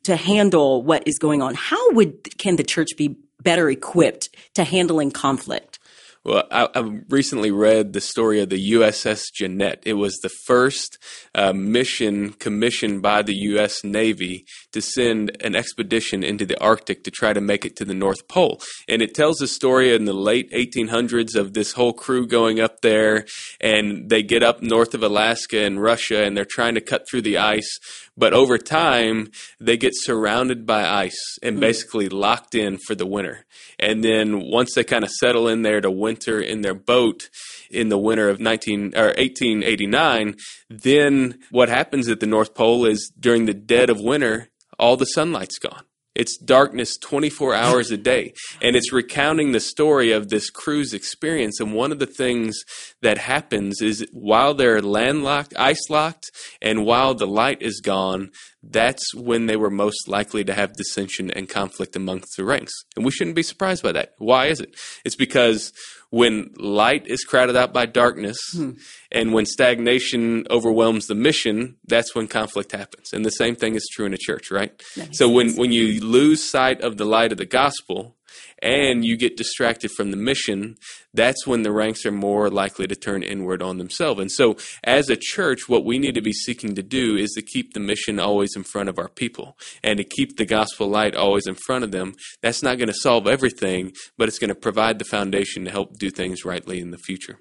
to 0.07 0.15
handle 0.15 0.81
what 0.83 1.05
is 1.05 1.19
going 1.19 1.41
on, 1.41 1.53
how 1.53 1.91
would, 1.91 2.37
can 2.37 2.55
the 2.55 2.63
church 2.63 2.89
be 2.97 3.17
better 3.43 3.69
equipped 3.69 4.29
to 4.55 4.63
handling 4.63 5.11
conflict? 5.11 5.79
Well, 6.23 6.43
I, 6.49 6.67
I, 6.75 6.79
recently 7.09 7.51
read 7.51 7.93
the 7.93 8.01
story 8.01 8.41
of 8.41 8.49
the 8.49 8.71
USS 8.71 9.23
Jeannette. 9.33 9.81
It 9.85 9.93
was 9.93 10.17
the 10.17 10.31
first 10.45 10.97
uh, 11.33 11.53
mission 11.53 12.33
commissioned 12.33 13.01
by 13.01 13.21
the 13.21 13.35
U.S. 13.51 13.81
Navy 13.83 14.45
to 14.73 14.81
send 14.81 15.37
an 15.41 15.55
expedition 15.55 16.23
into 16.23 16.45
the 16.45 16.59
Arctic 16.59 17.05
to 17.05 17.11
try 17.11 17.31
to 17.31 17.39
make 17.39 17.63
it 17.63 17.77
to 17.77 17.85
the 17.85 17.93
North 17.93 18.27
Pole. 18.27 18.61
And 18.89 19.01
it 19.01 19.13
tells 19.13 19.37
the 19.37 19.47
story 19.47 19.95
in 19.95 20.03
the 20.03 20.11
late 20.11 20.51
1800s 20.51 21.35
of 21.35 21.53
this 21.53 21.73
whole 21.73 21.93
crew 21.93 22.27
going 22.27 22.59
up 22.59 22.81
there, 22.81 23.25
and 23.61 24.09
they 24.09 24.21
get 24.21 24.43
up 24.43 24.61
north 24.61 24.93
of 24.93 25.03
Alaska 25.03 25.63
and 25.63 25.81
Russia, 25.81 26.23
and 26.23 26.35
they're 26.35 26.43
trying 26.43 26.75
to 26.75 26.81
cut 26.81 27.05
through 27.09 27.21
the 27.21 27.37
ice 27.37 27.79
but 28.17 28.33
over 28.33 28.57
time, 28.57 29.31
they 29.59 29.77
get 29.77 29.93
surrounded 29.95 30.65
by 30.65 30.87
ice 30.87 31.37
and 31.43 31.55
hmm. 31.55 31.61
basically 31.61 32.09
locked 32.09 32.55
in 32.55 32.77
for 32.77 32.95
the 32.95 33.05
winter. 33.05 33.45
And 33.79 34.03
then 34.03 34.41
once 34.41 34.73
they 34.73 34.83
kind 34.83 35.03
of 35.03 35.11
settle 35.11 35.47
in 35.47 35.61
there 35.61 35.81
to 35.81 35.91
winter 35.91 36.41
in 36.41 36.61
their 36.61 36.73
boat 36.73 37.29
in 37.69 37.89
the 37.89 37.97
winter 37.97 38.29
of 38.29 38.39
19 38.39 38.93
or 38.95 39.07
1889, 39.07 40.35
then 40.69 41.39
what 41.51 41.69
happens 41.69 42.07
at 42.09 42.19
the 42.19 42.25
North 42.25 42.55
Pole 42.55 42.85
is 42.85 43.11
during 43.19 43.45
the 43.45 43.53
dead 43.53 43.89
of 43.89 43.99
winter, 43.99 44.49
all 44.79 44.97
the 44.97 45.05
sunlight's 45.05 45.59
gone. 45.59 45.83
It's 46.17 46.37
darkness 46.37 46.97
24 46.97 47.53
hours 47.63 47.91
a 47.91 47.97
day. 47.97 48.33
And 48.61 48.75
it's 48.75 48.91
recounting 48.91 49.51
the 49.51 49.59
story 49.59 50.11
of 50.11 50.29
this 50.29 50.49
crew's 50.49 50.93
experience. 50.93 51.59
And 51.59 51.73
one 51.73 51.91
of 51.91 51.99
the 51.99 52.07
things 52.07 52.57
that 53.01 53.19
happens 53.19 53.81
is 53.81 54.05
while 54.11 54.53
they're 54.53 54.81
landlocked, 54.81 55.53
ice 55.57 55.89
locked, 55.89 56.31
and 56.61 56.85
while 56.85 57.13
the 57.13 57.27
light 57.27 57.61
is 57.61 57.79
gone, 57.79 58.31
that's 58.63 59.13
when 59.13 59.45
they 59.45 59.55
were 59.55 59.69
most 59.69 60.07
likely 60.07 60.43
to 60.43 60.53
have 60.53 60.73
dissension 60.73 61.31
and 61.31 61.47
conflict 61.47 61.95
amongst 61.95 62.35
the 62.35 62.43
ranks. 62.43 62.73
And 62.95 63.05
we 63.05 63.11
shouldn't 63.11 63.35
be 63.35 63.43
surprised 63.43 63.83
by 63.83 63.91
that. 63.93 64.13
Why 64.17 64.47
is 64.47 64.59
it? 64.59 64.75
It's 65.05 65.15
because 65.15 65.71
when 66.09 66.53
light 66.57 67.07
is 67.07 67.23
crowded 67.23 67.55
out 67.55 67.73
by 67.73 67.85
darkness 67.85 68.37
hmm. 68.53 68.71
and 69.11 69.33
when 69.33 69.45
stagnation 69.45 70.45
overwhelms 70.49 71.07
the 71.07 71.15
mission, 71.15 71.77
that's 71.85 72.15
when 72.15 72.27
conflict 72.27 72.71
happens. 72.71 73.13
And 73.13 73.25
the 73.25 73.31
same 73.31 73.55
thing 73.55 73.75
is 73.75 73.87
true 73.93 74.05
in 74.05 74.13
a 74.13 74.17
church, 74.17 74.51
right? 74.51 74.71
So 75.11 75.29
when, 75.29 75.55
when 75.55 75.71
you 75.71 75.99
lose 76.01 76.43
sight 76.43 76.81
of 76.81 76.97
the 76.97 77.05
light 77.05 77.31
of 77.31 77.37
the 77.37 77.45
gospel, 77.45 78.16
and 78.61 79.03
you 79.05 79.17
get 79.17 79.37
distracted 79.37 79.91
from 79.91 80.11
the 80.11 80.17
mission, 80.17 80.75
that's 81.13 81.47
when 81.47 81.63
the 81.63 81.71
ranks 81.71 82.05
are 82.05 82.11
more 82.11 82.49
likely 82.49 82.87
to 82.87 82.95
turn 82.95 83.23
inward 83.23 83.61
on 83.61 83.77
themselves. 83.77 84.19
And 84.19 84.31
so, 84.31 84.57
as 84.83 85.09
a 85.09 85.17
church, 85.19 85.67
what 85.67 85.85
we 85.85 85.99
need 85.99 86.15
to 86.15 86.21
be 86.21 86.33
seeking 86.33 86.75
to 86.75 86.83
do 86.83 87.15
is 87.15 87.31
to 87.31 87.41
keep 87.41 87.73
the 87.73 87.79
mission 87.79 88.19
always 88.19 88.55
in 88.55 88.63
front 88.63 88.89
of 88.89 88.99
our 88.99 89.09
people 89.09 89.57
and 89.83 89.97
to 89.97 90.03
keep 90.03 90.37
the 90.37 90.45
gospel 90.45 90.87
light 90.87 91.15
always 91.15 91.47
in 91.47 91.55
front 91.55 91.83
of 91.83 91.91
them. 91.91 92.13
That's 92.41 92.63
not 92.63 92.77
going 92.77 92.87
to 92.87 92.93
solve 92.93 93.27
everything, 93.27 93.93
but 94.17 94.27
it's 94.27 94.39
going 94.39 94.49
to 94.49 94.55
provide 94.55 94.99
the 94.99 95.05
foundation 95.05 95.65
to 95.65 95.71
help 95.71 95.97
do 95.97 96.09
things 96.09 96.45
rightly 96.45 96.79
in 96.79 96.91
the 96.91 96.97
future. 96.97 97.39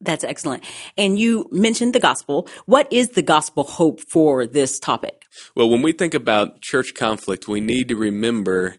That's 0.00 0.22
excellent. 0.22 0.62
And 0.96 1.18
you 1.18 1.48
mentioned 1.50 1.92
the 1.92 2.00
gospel. 2.00 2.48
What 2.66 2.92
is 2.92 3.10
the 3.10 3.22
gospel 3.22 3.64
hope 3.64 4.00
for 4.00 4.46
this 4.46 4.78
topic? 4.78 5.24
Well, 5.56 5.68
when 5.68 5.82
we 5.82 5.92
think 5.92 6.14
about 6.14 6.60
church 6.60 6.94
conflict, 6.94 7.48
we 7.48 7.60
need 7.60 7.88
to 7.88 7.96
remember 7.96 8.76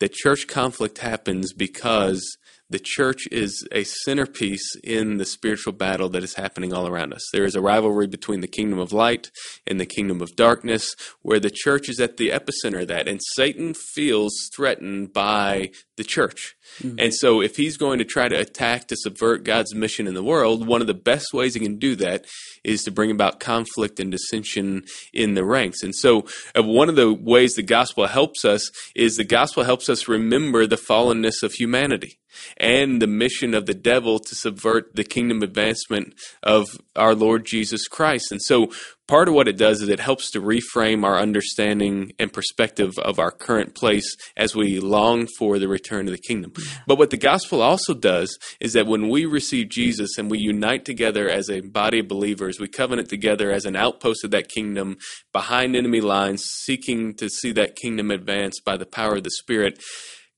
that 0.00 0.12
church 0.12 0.46
conflict 0.46 0.98
happens 0.98 1.52
because 1.52 2.36
the 2.70 2.78
church 2.78 3.26
is 3.32 3.66
a 3.72 3.82
centerpiece 3.82 4.76
in 4.84 5.16
the 5.16 5.24
spiritual 5.24 5.72
battle 5.72 6.08
that 6.08 6.22
is 6.22 6.34
happening 6.34 6.72
all 6.72 6.86
around 6.86 7.12
us. 7.12 7.22
There 7.32 7.44
is 7.44 7.56
a 7.56 7.60
rivalry 7.60 8.06
between 8.06 8.40
the 8.40 8.46
kingdom 8.46 8.78
of 8.78 8.92
light 8.92 9.30
and 9.66 9.80
the 9.80 9.86
kingdom 9.86 10.22
of 10.22 10.36
darkness, 10.36 10.94
where 11.20 11.40
the 11.40 11.50
church 11.50 11.88
is 11.88 11.98
at 11.98 12.16
the 12.16 12.30
epicenter 12.30 12.82
of 12.82 12.88
that, 12.88 13.08
and 13.08 13.20
Satan 13.34 13.74
feels 13.74 14.32
threatened 14.54 15.12
by 15.12 15.72
the 15.96 16.04
church. 16.04 16.54
Mm-hmm. 16.78 16.98
And 16.98 17.14
so, 17.14 17.40
if 17.40 17.56
he's 17.56 17.76
going 17.76 17.98
to 17.98 18.04
try 18.04 18.28
to 18.28 18.38
attack 18.38 18.88
to 18.88 18.96
subvert 18.96 19.44
God's 19.44 19.74
mission 19.74 20.06
in 20.06 20.14
the 20.14 20.22
world, 20.22 20.66
one 20.66 20.80
of 20.80 20.86
the 20.86 20.94
best 20.94 21.32
ways 21.32 21.54
he 21.54 21.60
can 21.60 21.78
do 21.78 21.96
that 21.96 22.24
is 22.64 22.84
to 22.84 22.90
bring 22.90 23.10
about 23.10 23.40
conflict 23.40 24.00
and 24.00 24.10
dissension 24.10 24.84
in 25.12 25.34
the 25.34 25.44
ranks. 25.44 25.82
And 25.82 25.94
so, 25.94 26.26
uh, 26.56 26.62
one 26.62 26.88
of 26.88 26.96
the 26.96 27.12
ways 27.12 27.54
the 27.54 27.62
gospel 27.62 28.06
helps 28.06 28.44
us 28.44 28.70
is 28.94 29.16
the 29.16 29.24
gospel 29.24 29.64
helps 29.64 29.88
us 29.88 30.08
remember 30.08 30.66
the 30.66 30.76
fallenness 30.76 31.42
of 31.42 31.54
humanity 31.54 32.18
and 32.56 33.00
the 33.00 33.06
mission 33.06 33.54
of 33.54 33.66
the 33.66 33.74
devil 33.74 34.18
to 34.18 34.34
subvert 34.34 34.94
the 34.94 35.04
kingdom 35.04 35.42
advancement 35.42 36.14
of 36.42 36.80
our 36.96 37.14
Lord 37.14 37.44
Jesus 37.44 37.88
Christ. 37.88 38.30
And 38.30 38.40
so 38.40 38.70
part 39.10 39.26
of 39.28 39.34
what 39.34 39.48
it 39.48 39.56
does 39.56 39.82
is 39.82 39.88
it 39.88 39.98
helps 39.98 40.30
to 40.30 40.40
reframe 40.40 41.04
our 41.04 41.18
understanding 41.18 42.12
and 42.20 42.32
perspective 42.32 42.96
of 43.00 43.18
our 43.18 43.32
current 43.32 43.74
place 43.74 44.16
as 44.36 44.54
we 44.54 44.78
long 44.78 45.26
for 45.36 45.58
the 45.58 45.66
return 45.66 46.06
of 46.06 46.12
the 46.12 46.18
kingdom. 46.18 46.52
But 46.86 46.96
what 46.96 47.10
the 47.10 47.16
gospel 47.16 47.60
also 47.60 47.92
does 47.92 48.38
is 48.60 48.72
that 48.74 48.86
when 48.86 49.08
we 49.08 49.26
receive 49.26 49.68
Jesus 49.68 50.16
and 50.16 50.30
we 50.30 50.38
unite 50.38 50.84
together 50.84 51.28
as 51.28 51.50
a 51.50 51.60
body 51.60 51.98
of 51.98 52.06
believers, 52.06 52.60
we 52.60 52.68
covenant 52.68 53.08
together 53.08 53.50
as 53.50 53.64
an 53.64 53.74
outpost 53.74 54.22
of 54.22 54.30
that 54.30 54.48
kingdom 54.48 54.96
behind 55.32 55.74
enemy 55.74 56.00
lines, 56.00 56.44
seeking 56.44 57.12
to 57.14 57.28
see 57.28 57.50
that 57.52 57.74
kingdom 57.74 58.12
advance 58.12 58.60
by 58.60 58.76
the 58.76 58.86
power 58.86 59.16
of 59.16 59.24
the 59.24 59.30
Spirit 59.30 59.82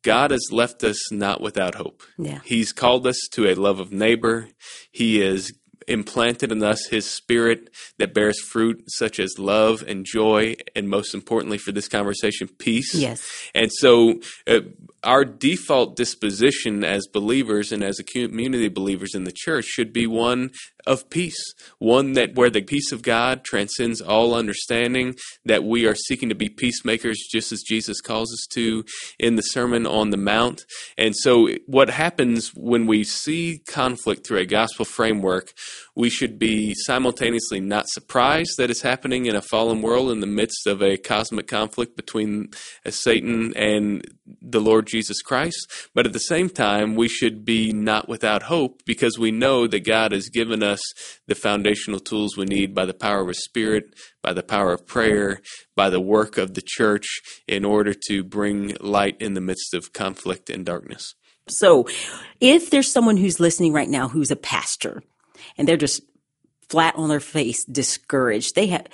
God 0.02 0.32
has 0.32 0.48
left 0.50 0.82
us 0.82 1.12
not 1.12 1.40
without 1.40 1.76
hope. 1.76 2.02
Yeah. 2.18 2.40
He's 2.44 2.72
called 2.72 3.06
us 3.06 3.18
to 3.32 3.48
a 3.48 3.54
love 3.54 3.78
of 3.78 3.92
neighbor. 3.92 4.48
He 4.90 5.20
has 5.20 5.52
implanted 5.88 6.52
in 6.52 6.62
us 6.62 6.86
his 6.86 7.08
spirit 7.08 7.70
that 7.98 8.14
bears 8.14 8.40
fruit 8.40 8.84
such 8.88 9.18
as 9.18 9.38
love 9.38 9.82
and 9.86 10.04
joy 10.04 10.56
and 10.74 10.88
most 10.88 11.14
importantly 11.14 11.58
for 11.58 11.72
this 11.72 11.88
conversation 11.88 12.48
peace. 12.58 12.94
Yes. 12.94 13.28
And 13.54 13.70
so 13.72 14.20
uh, 14.46 14.60
our 15.02 15.24
default 15.24 15.96
disposition 15.96 16.84
as 16.84 17.06
believers 17.12 17.72
and 17.72 17.82
as 17.82 17.98
a 17.98 18.04
community 18.04 18.66
of 18.66 18.74
believers 18.74 19.14
in 19.14 19.24
the 19.24 19.32
church 19.34 19.64
should 19.64 19.92
be 19.92 20.06
one 20.06 20.50
of 20.86 21.08
peace 21.10 21.54
one 21.78 22.12
that 22.14 22.34
where 22.34 22.50
the 22.50 22.62
peace 22.62 22.92
of 22.92 23.02
god 23.02 23.44
transcends 23.44 24.00
all 24.00 24.34
understanding 24.34 25.14
that 25.44 25.64
we 25.64 25.86
are 25.86 25.94
seeking 25.94 26.28
to 26.28 26.34
be 26.34 26.48
peacemakers 26.48 27.26
just 27.30 27.52
as 27.52 27.62
jesus 27.62 28.00
calls 28.00 28.32
us 28.32 28.46
to 28.50 28.84
in 29.18 29.36
the 29.36 29.42
sermon 29.42 29.86
on 29.86 30.10
the 30.10 30.16
mount 30.16 30.64
and 30.98 31.14
so 31.16 31.48
what 31.66 31.90
happens 31.90 32.52
when 32.54 32.86
we 32.86 33.04
see 33.04 33.62
conflict 33.66 34.26
through 34.26 34.38
a 34.38 34.46
gospel 34.46 34.84
framework 34.84 35.52
we 35.94 36.08
should 36.08 36.38
be 36.38 36.74
simultaneously 36.74 37.60
not 37.60 37.88
surprised 37.88 38.56
that 38.56 38.70
it's 38.70 38.82
happening 38.82 39.26
in 39.26 39.36
a 39.36 39.42
fallen 39.42 39.82
world 39.82 40.10
in 40.10 40.20
the 40.20 40.26
midst 40.26 40.66
of 40.66 40.82
a 40.82 40.96
cosmic 40.96 41.46
conflict 41.46 41.96
between 41.96 42.48
uh, 42.86 42.90
Satan 42.90 43.52
and 43.56 44.06
the 44.40 44.60
Lord 44.60 44.86
Jesus 44.86 45.20
Christ. 45.20 45.70
But 45.94 46.06
at 46.06 46.12
the 46.12 46.18
same 46.18 46.48
time, 46.48 46.94
we 46.94 47.08
should 47.08 47.44
be 47.44 47.72
not 47.72 48.08
without 48.08 48.44
hope 48.44 48.82
because 48.86 49.18
we 49.18 49.30
know 49.30 49.66
that 49.66 49.84
God 49.84 50.12
has 50.12 50.28
given 50.28 50.62
us 50.62 50.71
the 51.26 51.34
foundational 51.34 52.00
tools 52.00 52.36
we 52.36 52.44
need 52.44 52.74
by 52.74 52.84
the 52.84 52.94
power 52.94 53.28
of 53.28 53.36
Spirit, 53.36 53.94
by 54.22 54.32
the 54.32 54.42
power 54.42 54.72
of 54.72 54.86
prayer, 54.86 55.40
by 55.74 55.90
the 55.90 56.00
work 56.00 56.38
of 56.38 56.54
the 56.54 56.62
church 56.64 57.20
in 57.48 57.64
order 57.64 57.94
to 58.08 58.22
bring 58.22 58.76
light 58.80 59.16
in 59.20 59.34
the 59.34 59.40
midst 59.40 59.74
of 59.74 59.92
conflict 59.92 60.48
and 60.50 60.64
darkness. 60.64 61.14
So, 61.48 61.88
if 62.40 62.70
there's 62.70 62.90
someone 62.90 63.16
who's 63.16 63.40
listening 63.40 63.72
right 63.72 63.88
now 63.88 64.08
who's 64.08 64.30
a 64.30 64.36
pastor, 64.36 65.02
and 65.58 65.66
they're 65.66 65.76
just 65.76 66.02
flat 66.72 66.96
on 66.96 67.10
their 67.10 67.20
face, 67.20 67.64
discouraged. 67.66 68.54
They 68.54 68.66
have, 68.68 68.86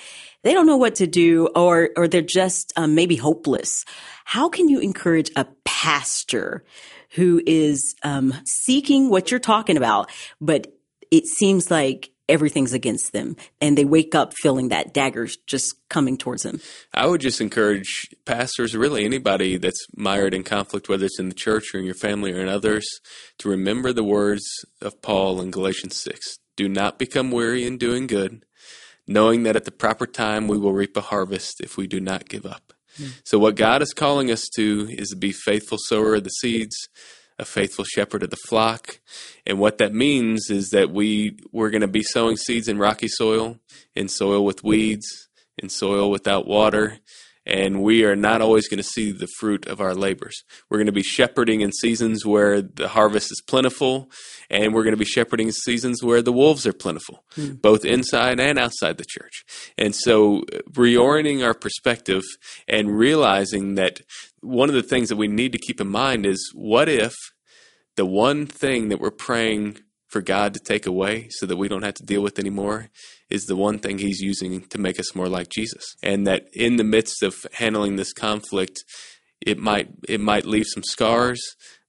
they 0.43 0.53
don't 0.53 0.67
know 0.67 0.77
what 0.77 0.97
to 0.97 1.07
do 1.07 1.47
or, 1.55 1.91
or 1.97 2.09
they're 2.09 2.23
just 2.23 2.73
um, 2.77 2.97
maybe 2.97 3.15
hopeless. 3.15 3.85
How 4.25 4.49
can 4.49 4.69
you 4.69 4.81
encourage 4.81 5.31
a 5.37 5.47
pastor 5.65 6.65
who 7.11 7.41
is 7.47 7.95
um, 8.03 8.35
seeking 8.45 9.11
what 9.11 9.31
you're 9.31 9.39
talking 9.39 9.77
about, 9.77 10.11
but 10.41 10.78
it 11.11 11.27
seems 11.27 11.71
like 11.71 12.11
everything's 12.29 12.73
against 12.73 13.13
them 13.13 13.37
and 13.61 13.77
they 13.77 13.85
wake 13.85 14.15
up 14.15 14.35
feeling 14.35 14.69
that 14.69 14.93
daggers 14.93 15.37
just 15.47 15.77
coming 15.89 16.17
towards 16.17 16.43
them. 16.43 16.61
I 16.93 17.07
would 17.07 17.21
just 17.21 17.41
encourage 17.41 18.09
pastors, 18.25 18.77
really 18.77 19.05
anybody 19.05 19.57
that's 19.57 19.87
mired 19.97 20.35
in 20.35 20.45
conflict, 20.45 20.89
whether 20.89 21.07
it's 21.07 21.19
in 21.19 21.29
the 21.29 21.35
church 21.35 21.75
or 21.75 21.79
in 21.79 21.87
your 21.87 21.95
family 21.95 22.33
or 22.33 22.41
in 22.41 22.49
others, 22.49 22.87
to 23.39 23.49
remember 23.49 23.93
the 23.93 24.05
words 24.05 24.45
of 24.81 25.01
Paul 25.01 25.41
in 25.41 25.51
Galatians 25.51 25.97
6. 25.97 26.39
Do 26.57 26.69
not 26.69 26.99
become 26.99 27.31
weary 27.31 27.67
in 27.67 27.79
doing 27.79 28.07
good, 28.07 28.45
knowing 29.07 29.45
that 29.45 29.57
at 29.57 29.65
the 29.65 29.71
proper 29.71 30.07
time 30.07 30.49
we 30.49 30.59
will 30.59 30.73
reap 30.73 30.97
a 30.97 31.03
harvest 31.03 31.61
if 31.61 31.77
we 31.77 31.87
do 31.87 32.01
not 32.01 32.29
give 32.29 32.45
up. 32.45 32.73
Mm. 32.99 33.13
So, 33.25 33.39
what 33.39 33.55
God 33.55 33.81
is 33.81 33.95
calling 33.95 34.29
us 34.29 34.49
to 34.57 34.89
is 34.91 35.11
to 35.11 35.17
be 35.17 35.31
faithful 35.31 35.79
sower 35.79 36.17
of 36.17 36.25
the 36.25 36.31
seeds, 36.31 36.89
a 37.39 37.45
faithful 37.45 37.85
shepherd 37.85 38.23
of 38.23 38.31
the 38.31 38.37
flock. 38.49 39.01
And 39.47 39.59
what 39.59 39.79
that 39.79 39.95
means 39.95 40.51
is 40.51 40.71
that 40.71 40.91
we, 40.91 41.39
we're 41.53 41.71
going 41.71 41.83
to 41.83 41.89
be 41.89 42.03
sowing 42.03 42.37
seeds 42.37 42.69
in 42.69 42.79
rocky 42.79 43.09
soil, 43.09 43.59
in 43.95 44.09
soil 44.09 44.45
with 44.45 44.65
weeds, 44.65 45.29
in 45.57 45.69
soil 45.69 46.11
without 46.11 46.47
water, 46.47 46.99
and 47.49 47.83
we 47.83 48.05
are 48.05 48.15
not 48.15 48.43
always 48.43 48.69
going 48.69 48.79
to 48.79 48.85
see 48.85 49.11
the 49.11 49.27
fruit 49.39 49.67
of 49.67 49.81
our 49.81 49.95
labors. 49.95 50.45
We're 50.69 50.77
going 50.77 50.87
to 50.87 50.93
be 50.93 51.03
shepherding 51.03 51.63
in 51.63 51.73
seasons 51.73 52.27
where 52.27 52.61
the 52.61 52.89
harvest 52.89 53.33
is 53.33 53.43
plentiful, 53.47 54.11
and 54.51 54.75
we're 54.75 54.85
going 54.85 54.93
to 54.93 54.99
be 54.99 55.07
shepherding 55.07 55.47
in 55.47 55.53
seasons 55.55 56.03
where 56.03 56.21
the 56.21 56.33
wolves 56.33 56.67
are 56.67 56.75
plentiful, 56.75 57.25
mm. 57.37 57.61
both 57.61 57.87
inside 57.87 58.39
and 58.39 58.59
outside 58.59 58.99
the 58.99 59.07
church. 59.09 59.45
And 59.79 59.97
so, 59.97 60.43
reorienting 60.73 61.45
our 61.45 61.55
perspective 61.55 62.23
and 62.69 62.97
realizing 62.97 63.77
that 63.77 64.03
one 64.41 64.69
of 64.69 64.75
the 64.75 64.83
things 64.83 65.09
that 65.09 65.17
we 65.17 65.27
need 65.27 65.53
to 65.53 65.59
keep 65.59 65.81
in 65.81 65.89
mind 65.89 66.27
is 66.27 66.53
what 66.55 66.89
if 66.89 67.15
the 67.97 68.07
one 68.07 68.47
thing 68.47 68.91
that 68.91 69.01
we're 69.01 69.11
praying 69.11 69.79
for 70.07 70.21
God 70.21 70.55
to 70.55 70.61
take 70.61 70.87
away 70.87 71.29
so 71.31 71.47
that 71.47 71.57
we 71.57 71.69
don't 71.69 71.83
have 71.83 71.95
to 71.95 72.05
deal 72.05 72.23
with 72.23 72.39
anymore 72.39 72.91
is 73.31 73.45
the 73.45 73.57
one 73.57 73.79
thing 73.79 73.99
he's 73.99 74.21
using 74.21 74.63
to 74.69 74.79
make 74.79 74.99
us 74.99 75.15
more 75.15 75.29
like 75.29 75.49
Jesus. 75.49 75.85
And 76.03 76.27
that 76.27 76.49
in 76.53 76.77
the 76.77 76.85
midst 76.85 77.23
of 77.23 77.47
handling 77.55 77.97
this 77.97 78.13
conflict, 78.13 78.83
it 79.41 79.59
might 79.59 79.89
it 80.09 80.21
might 80.21 80.47
leave 80.47 80.67
some 80.67 80.83
scars, 80.83 81.41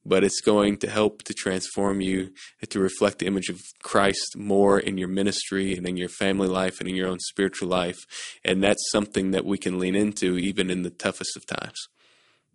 but 0.05 0.23
it's 0.23 0.41
going 0.41 0.77
to 0.77 0.89
help 0.89 1.23
to 1.23 1.33
transform 1.33 2.01
you 2.01 2.31
to 2.69 2.79
reflect 2.79 3.19
the 3.19 3.27
image 3.27 3.49
of 3.49 3.59
Christ 3.81 4.37
more 4.37 4.79
in 4.79 4.97
your 4.97 5.07
ministry 5.07 5.75
and 5.75 5.87
in 5.87 5.97
your 5.97 6.09
family 6.09 6.47
life 6.47 6.79
and 6.79 6.89
in 6.89 6.95
your 6.95 7.07
own 7.07 7.19
spiritual 7.19 7.69
life. 7.69 7.99
And 8.43 8.63
that's 8.63 8.91
something 8.91 9.31
that 9.31 9.45
we 9.45 9.57
can 9.57 9.79
lean 9.79 9.95
into 9.95 10.37
even 10.37 10.69
in 10.69 10.83
the 10.83 10.89
toughest 10.89 11.35
of 11.35 11.45
times 11.45 11.87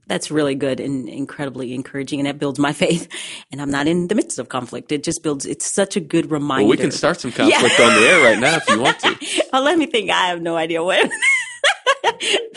that's 0.06 0.30
really 0.30 0.54
good 0.54 0.80
and 0.80 1.08
incredibly 1.08 1.74
encouraging 1.74 2.18
and 2.18 2.28
it 2.28 2.38
builds 2.38 2.58
my 2.58 2.72
faith 2.72 3.08
and 3.50 3.60
i'm 3.60 3.70
not 3.70 3.86
in 3.86 4.08
the 4.08 4.14
midst 4.14 4.38
of 4.38 4.48
conflict 4.48 4.92
it 4.92 5.02
just 5.02 5.22
builds 5.22 5.46
it's 5.46 5.70
such 5.70 5.96
a 5.96 6.00
good 6.00 6.30
reminder 6.30 6.64
well, 6.64 6.70
we 6.70 6.76
can 6.76 6.90
start 6.90 7.20
some 7.20 7.32
conflict 7.32 7.78
yeah. 7.78 7.84
on 7.84 7.94
the 7.94 8.06
air 8.06 8.24
right 8.24 8.38
now 8.38 8.56
if 8.56 8.68
you 8.68 8.80
want 8.80 8.98
to 9.00 9.16
well 9.52 9.62
let 9.62 9.78
me 9.78 9.86
think 9.86 10.10
i 10.10 10.28
have 10.28 10.40
no 10.40 10.56
idea 10.56 10.82
what 10.82 11.10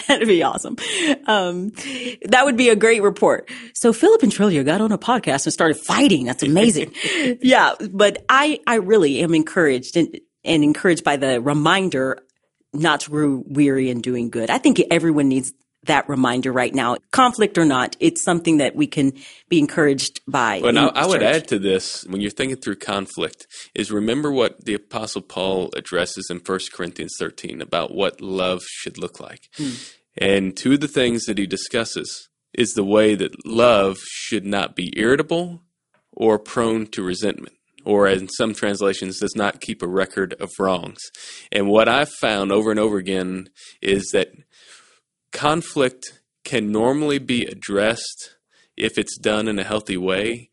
That'd 0.08 0.28
be 0.28 0.44
awesome. 0.44 0.78
Um, 1.26 1.72
that 2.26 2.46
would 2.46 2.58
be 2.58 2.70
a 2.70 2.76
great 2.76 3.02
report. 3.02 3.50
So 3.74 3.92
Phillip 3.92 4.24
and 4.24 4.32
Trillia 4.32 4.66
got 4.66 4.82
on 4.82 4.92
a 4.92 4.98
podcast 4.98 5.46
and 5.46 5.54
started 5.54 5.78
fighting. 5.78 6.26
That's 6.26 6.44
amazing. 6.44 6.94
yeah. 7.42 7.74
But 7.92 8.24
I, 8.30 8.60
I 8.66 8.76
really 8.76 9.20
am 9.20 9.34
encouraged 9.34 9.98
and, 9.98 10.20
and 10.44 10.64
encouraged 10.64 11.04
by 11.04 11.18
the 11.18 11.42
reminder 11.42 12.24
not 12.74 13.02
to 13.02 13.10
grow 13.10 13.44
weary 13.48 13.90
in 13.90 14.02
doing 14.02 14.30
good. 14.30 14.50
I 14.50 14.58
think 14.58 14.82
everyone 14.92 15.28
needs 15.28 15.54
that 15.88 16.08
reminder 16.08 16.52
right 16.52 16.74
now. 16.74 16.98
Conflict 17.12 17.58
or 17.58 17.66
not, 17.66 17.96
it's 18.00 18.24
something 18.24 18.58
that 18.58 18.76
we 18.76 18.88
can 18.88 19.14
be 19.50 19.60
encouraged 19.60 20.22
by. 20.28 20.62
Well, 20.62 20.78
I, 20.78 20.88
I 20.88 21.06
would 21.06 21.24
add 21.24 21.48
to 21.50 21.60
this 21.60 22.06
when 22.06 22.22
you're 22.22 22.32
thinking 22.32 22.58
through 22.58 22.78
conflict 22.78 23.48
is 23.76 23.92
remember 23.92 24.32
what 24.32 24.66
the 24.66 24.74
Apostle 24.74 25.22
Paul 25.22 25.70
addresses 25.76 26.28
in 26.30 26.38
1 26.38 26.60
Corinthians 26.74 27.16
13 27.20 27.62
about 27.62 27.94
what 27.94 28.22
love 28.22 28.62
should 28.64 28.98
look 28.98 29.20
like. 29.20 29.50
Hmm. 29.58 29.72
And 30.18 30.58
two 30.58 30.74
of 30.74 30.80
the 30.80 30.88
things 30.88 31.26
that 31.26 31.38
he 31.38 31.46
discusses 31.46 32.30
is 32.54 32.74
the 32.74 32.84
way 32.84 33.16
that 33.16 33.46
love 33.46 33.98
should 34.10 34.46
not 34.46 34.76
be 34.76 34.92
irritable 34.98 35.62
or 36.12 36.40
prone 36.40 36.88
to 36.88 37.04
resentment 37.04 37.54
or 37.88 38.06
in 38.06 38.28
some 38.28 38.54
translations 38.54 39.20
does 39.20 39.34
not 39.34 39.62
keep 39.62 39.82
a 39.82 39.88
record 39.88 40.34
of 40.42 40.52
wrongs. 40.60 41.00
And 41.54 41.70
what 41.70 41.88
I've 41.88 42.12
found 42.20 42.52
over 42.52 42.70
and 42.70 42.80
over 42.80 42.98
again 42.98 43.50
is 43.82 44.10
that 44.12 44.34
conflict 45.38 46.20
can 46.44 46.72
normally 46.72 47.20
be 47.20 47.46
addressed 47.46 48.38
if 48.76 48.98
it's 48.98 49.20
done 49.20 49.48
in 49.48 49.60
a 49.60 49.64
healthy 49.64 49.96
way, 49.96 50.50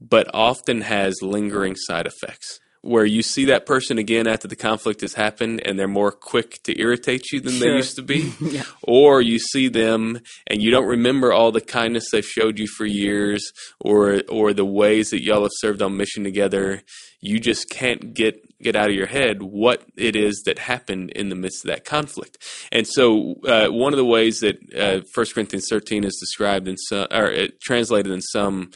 but 0.00 0.26
often 0.32 0.80
has 0.80 1.20
lingering 1.20 1.76
side 1.76 2.06
effects. 2.06 2.58
Where 2.86 3.04
you 3.04 3.22
see 3.22 3.44
that 3.46 3.66
person 3.66 3.98
again 3.98 4.26
after 4.26 4.48
the 4.48 4.56
conflict 4.56 5.00
has 5.00 5.14
happened 5.14 5.60
and 5.66 5.78
they're 5.78 5.88
more 5.88 6.12
quick 6.12 6.62
to 6.64 6.78
irritate 6.80 7.32
you 7.32 7.40
than 7.40 7.54
Sure. 7.54 7.68
they 7.70 7.76
used 7.76 7.96
to 7.96 8.02
be. 8.02 8.32
Yeah. 8.40 8.62
Or 8.82 9.20
you 9.20 9.38
see 9.38 9.68
them 9.68 10.20
and 10.46 10.62
you 10.62 10.70
don't 10.70 10.86
remember 10.86 11.32
all 11.32 11.50
the 11.52 11.60
kindness 11.60 12.10
they've 12.10 12.24
showed 12.24 12.58
you 12.58 12.66
for 12.68 12.86
years 12.86 13.52
or 13.80 14.22
or 14.28 14.52
the 14.52 14.64
ways 14.64 15.10
that 15.10 15.22
y'all 15.22 15.42
have 15.42 15.50
served 15.54 15.82
on 15.82 15.96
mission 15.96 16.22
together. 16.24 16.82
You 17.20 17.40
just 17.40 17.68
can't 17.70 18.14
get 18.14 18.42
get 18.62 18.76
out 18.76 18.88
of 18.88 18.94
your 18.94 19.06
head 19.06 19.42
what 19.42 19.82
it 19.96 20.16
is 20.16 20.42
that 20.46 20.58
happened 20.58 21.10
in 21.10 21.28
the 21.28 21.34
midst 21.34 21.64
of 21.64 21.68
that 21.68 21.84
conflict. 21.84 22.38
And 22.72 22.86
so 22.86 23.34
uh, 23.46 23.66
one 23.68 23.92
of 23.92 23.98
the 23.98 24.04
ways 24.04 24.40
that 24.40 24.56
uh, 24.74 25.00
1 25.14 25.26
Corinthians 25.34 25.66
13 25.68 26.04
is 26.04 26.16
described 26.18 26.66
in 26.68 26.76
some 26.78 27.06
or 27.10 27.32
uh, 27.32 27.48
translated 27.60 28.12
in 28.12 28.22
some 28.22 28.70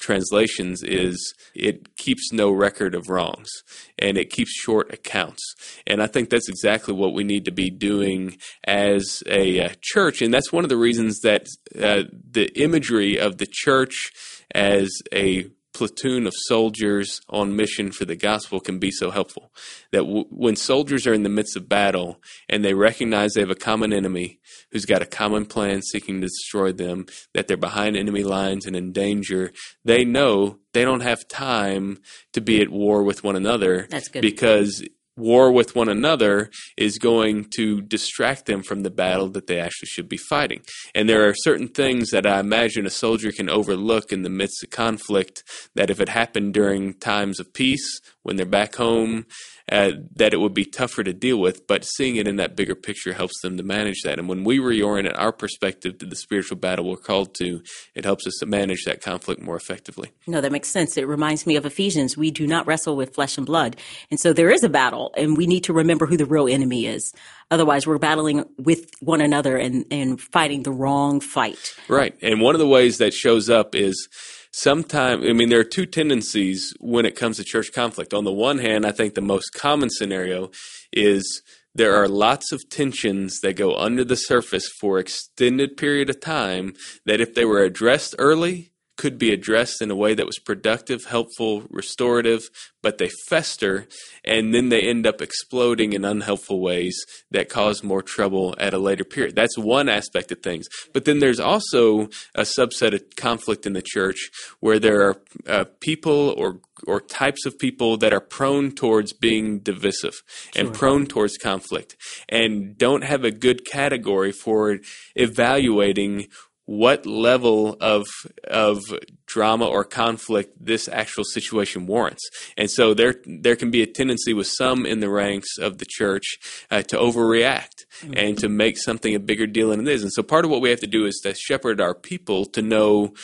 translations 0.00 0.82
is 0.82 1.34
it 1.54 1.96
keeps 1.96 2.32
no 2.32 2.50
record 2.50 2.94
of 2.94 3.08
wrongs 3.08 3.50
and 3.98 4.16
it 4.16 4.30
keeps 4.30 4.50
short 4.50 4.92
accounts. 4.92 5.54
And 5.86 6.02
I 6.02 6.06
think 6.06 6.30
that's 6.30 6.48
exactly 6.48 6.94
what 6.94 7.14
we 7.14 7.24
need 7.24 7.44
to 7.44 7.52
be 7.52 7.70
doing 7.70 8.38
as 8.64 9.22
a 9.26 9.60
uh, 9.60 9.68
church. 9.80 10.22
And 10.22 10.32
that's 10.32 10.52
one 10.52 10.64
of 10.64 10.70
the 10.70 10.76
reasons 10.76 11.20
that 11.20 11.46
uh, 11.78 12.04
the 12.30 12.50
imagery 12.60 13.18
of 13.18 13.38
the 13.38 13.48
church 13.50 14.10
as 14.54 14.90
a 15.12 15.46
platoon 15.72 16.26
of 16.26 16.32
soldiers 16.46 17.20
on 17.28 17.56
mission 17.56 17.92
for 17.92 18.04
the 18.04 18.16
gospel 18.16 18.60
can 18.60 18.78
be 18.78 18.90
so 18.90 19.10
helpful. 19.10 19.52
That 19.92 20.00
w- 20.00 20.26
when 20.30 20.56
soldiers 20.56 21.06
are 21.06 21.14
in 21.14 21.22
the 21.22 21.28
midst 21.28 21.56
of 21.56 21.68
battle 21.68 22.20
and 22.48 22.64
they 22.64 22.74
recognize 22.74 23.32
they 23.32 23.40
have 23.40 23.50
a 23.50 23.54
common 23.54 23.92
enemy 23.92 24.40
who's 24.72 24.84
got 24.84 25.02
a 25.02 25.06
common 25.06 25.46
plan 25.46 25.82
seeking 25.82 26.20
to 26.20 26.26
destroy 26.26 26.72
them, 26.72 27.06
that 27.34 27.48
they're 27.48 27.56
behind 27.56 27.96
enemy 27.96 28.22
lines 28.22 28.66
and 28.66 28.76
in 28.76 28.92
danger, 28.92 29.52
they 29.84 30.04
know 30.04 30.58
they 30.72 30.84
don't 30.84 31.00
have 31.00 31.26
time 31.28 31.98
to 32.32 32.40
be 32.40 32.60
at 32.60 32.68
war 32.68 33.02
with 33.02 33.24
one 33.24 33.36
another. 33.36 33.86
That's 33.90 34.08
good. 34.08 34.22
Because 34.22 34.82
war 35.20 35.52
with 35.52 35.76
one 35.76 35.88
another 35.88 36.50
is 36.76 36.98
going 36.98 37.44
to 37.56 37.80
distract 37.82 38.46
them 38.46 38.62
from 38.62 38.82
the 38.82 38.90
battle 38.90 39.28
that 39.30 39.46
they 39.46 39.60
actually 39.60 39.88
should 39.88 40.08
be 40.08 40.16
fighting. 40.16 40.62
And 40.94 41.08
there 41.08 41.28
are 41.28 41.34
certain 41.34 41.68
things 41.68 42.10
that 42.10 42.26
I 42.26 42.40
imagine 42.40 42.86
a 42.86 42.90
soldier 42.90 43.30
can 43.32 43.48
overlook 43.48 44.12
in 44.12 44.22
the 44.22 44.30
midst 44.30 44.62
of 44.64 44.70
conflict 44.70 45.44
that 45.74 45.90
if 45.90 46.00
it 46.00 46.08
happened 46.08 46.54
during 46.54 46.94
times 46.94 47.38
of 47.38 47.52
peace, 47.52 48.00
when 48.22 48.36
they're 48.36 48.46
back 48.46 48.74
home, 48.76 49.26
uh, 49.70 49.92
that 50.16 50.34
it 50.34 50.38
would 50.38 50.54
be 50.54 50.64
tougher 50.64 51.02
to 51.02 51.12
deal 51.12 51.38
with. 51.38 51.66
But 51.66 51.84
seeing 51.84 52.16
it 52.16 52.26
in 52.26 52.36
that 52.36 52.56
bigger 52.56 52.74
picture 52.74 53.12
helps 53.12 53.40
them 53.40 53.56
to 53.56 53.62
manage 53.62 54.02
that. 54.02 54.18
And 54.18 54.28
when 54.28 54.44
we 54.44 54.58
reorient 54.58 55.12
our 55.18 55.32
perspective 55.32 55.98
to 55.98 56.06
the 56.06 56.16
spiritual 56.16 56.58
battle 56.58 56.88
we're 56.88 56.96
called 56.96 57.34
to, 57.36 57.62
it 57.94 58.04
helps 58.04 58.26
us 58.26 58.34
to 58.40 58.46
manage 58.46 58.84
that 58.84 59.00
conflict 59.00 59.40
more 59.40 59.56
effectively. 59.56 60.10
No, 60.26 60.40
that 60.40 60.52
makes 60.52 60.68
sense. 60.68 60.96
It 60.96 61.06
reminds 61.06 61.46
me 61.46 61.56
of 61.56 61.64
Ephesians. 61.64 62.16
We 62.16 62.30
do 62.30 62.46
not 62.46 62.66
wrestle 62.66 62.96
with 62.96 63.14
flesh 63.14 63.38
and 63.38 63.46
blood. 63.46 63.76
And 64.10 64.18
so 64.18 64.32
there 64.32 64.50
is 64.50 64.64
a 64.64 64.68
battle 64.68 65.12
and 65.16 65.36
we 65.36 65.46
need 65.46 65.64
to 65.64 65.72
remember 65.72 66.06
who 66.06 66.16
the 66.16 66.26
real 66.26 66.48
enemy 66.48 66.86
is. 66.86 67.12
Otherwise 67.50 67.86
we're 67.86 67.98
battling 67.98 68.44
with 68.58 68.90
one 69.00 69.20
another 69.20 69.56
and, 69.56 69.84
and 69.90 70.20
fighting 70.20 70.62
the 70.62 70.72
wrong 70.72 71.20
fight. 71.20 71.74
Right. 71.88 72.16
And 72.22 72.40
one 72.40 72.54
of 72.54 72.58
the 72.58 72.68
ways 72.68 72.98
that 72.98 73.14
shows 73.14 73.48
up 73.48 73.74
is 73.74 74.08
sometimes, 74.52 75.26
I 75.26 75.32
mean, 75.32 75.48
there 75.48 75.60
are 75.60 75.64
two 75.64 75.86
tendencies 75.86 76.74
when 76.80 77.06
it 77.06 77.16
comes 77.16 77.36
to 77.36 77.44
church 77.44 77.72
conflict. 77.72 78.14
On 78.14 78.24
the 78.24 78.32
one 78.32 78.58
hand, 78.58 78.86
I 78.86 78.92
think 78.92 79.14
the 79.14 79.20
most 79.20 79.50
common 79.54 79.90
scenario 79.90 80.50
is 80.92 81.42
there 81.74 81.94
are 81.94 82.08
lots 82.08 82.52
of 82.52 82.68
tensions 82.68 83.40
that 83.40 83.54
go 83.54 83.76
under 83.76 84.04
the 84.04 84.16
surface 84.16 84.68
for 84.68 84.98
extended 84.98 85.76
period 85.76 86.10
of 86.10 86.20
time 86.20 86.74
that 87.06 87.20
if 87.20 87.34
they 87.34 87.44
were 87.44 87.62
addressed 87.62 88.14
early 88.18 88.72
could 89.00 89.16
be 89.16 89.32
addressed 89.32 89.80
in 89.80 89.90
a 89.90 89.96
way 89.96 90.12
that 90.12 90.26
was 90.26 90.38
productive, 90.38 91.06
helpful, 91.06 91.62
restorative, 91.70 92.50
but 92.82 92.98
they 92.98 93.08
fester 93.28 93.88
and 94.26 94.52
then 94.52 94.68
they 94.68 94.82
end 94.82 95.06
up 95.06 95.22
exploding 95.22 95.94
in 95.94 96.04
unhelpful 96.04 96.60
ways 96.60 96.94
that 97.30 97.48
cause 97.48 97.82
more 97.82 98.02
trouble 98.02 98.54
at 98.58 98.74
a 98.74 98.78
later 98.78 99.02
period. 99.02 99.34
That's 99.34 99.56
one 99.56 99.88
aspect 99.88 100.30
of 100.32 100.42
things. 100.42 100.66
But 100.92 101.06
then 101.06 101.18
there's 101.18 101.40
also 101.40 102.10
a 102.34 102.42
subset 102.42 102.92
of 102.92 103.02
conflict 103.16 103.64
in 103.64 103.72
the 103.72 103.82
church 103.82 104.30
where 104.60 104.78
there 104.78 105.00
are 105.08 105.16
uh, 105.46 105.64
people 105.80 106.34
or 106.36 106.60
or 106.86 107.00
types 107.00 107.44
of 107.44 107.58
people 107.58 107.96
that 107.98 108.12
are 108.12 108.20
prone 108.20 108.72
towards 108.72 109.12
being 109.12 109.58
divisive 109.58 110.22
and 110.56 110.72
prone 110.72 111.06
towards 111.06 111.36
conflict 111.36 111.94
and 112.26 112.78
don't 112.78 113.04
have 113.04 113.22
a 113.22 113.30
good 113.30 113.66
category 113.66 114.32
for 114.32 114.78
evaluating 115.14 116.26
what 116.70 117.04
level 117.04 117.76
of 117.80 118.06
of 118.46 118.80
drama 119.26 119.66
or 119.66 119.82
conflict 119.82 120.54
this 120.64 120.86
actual 120.86 121.24
situation 121.24 121.84
warrants. 121.84 122.30
And 122.56 122.70
so 122.70 122.94
there 122.94 123.16
there 123.26 123.56
can 123.56 123.72
be 123.72 123.82
a 123.82 123.88
tendency 123.88 124.32
with 124.32 124.46
some 124.46 124.86
in 124.86 125.00
the 125.00 125.10
ranks 125.10 125.58
of 125.58 125.78
the 125.78 125.84
church 125.84 126.38
uh, 126.70 126.82
to 126.82 126.96
overreact 126.96 127.86
and 128.14 128.38
to 128.38 128.48
make 128.48 128.78
something 128.78 129.16
a 129.16 129.18
bigger 129.18 129.48
deal 129.48 129.70
than 129.70 129.80
it 129.80 129.88
is. 129.88 130.04
And 130.04 130.12
so 130.12 130.22
part 130.22 130.44
of 130.44 130.52
what 130.52 130.60
we 130.60 130.70
have 130.70 130.78
to 130.78 130.86
do 130.86 131.06
is 131.06 131.18
to 131.24 131.34
shepherd 131.34 131.80
our 131.80 131.92
people 131.92 132.44
to 132.46 132.62
know 132.62 133.14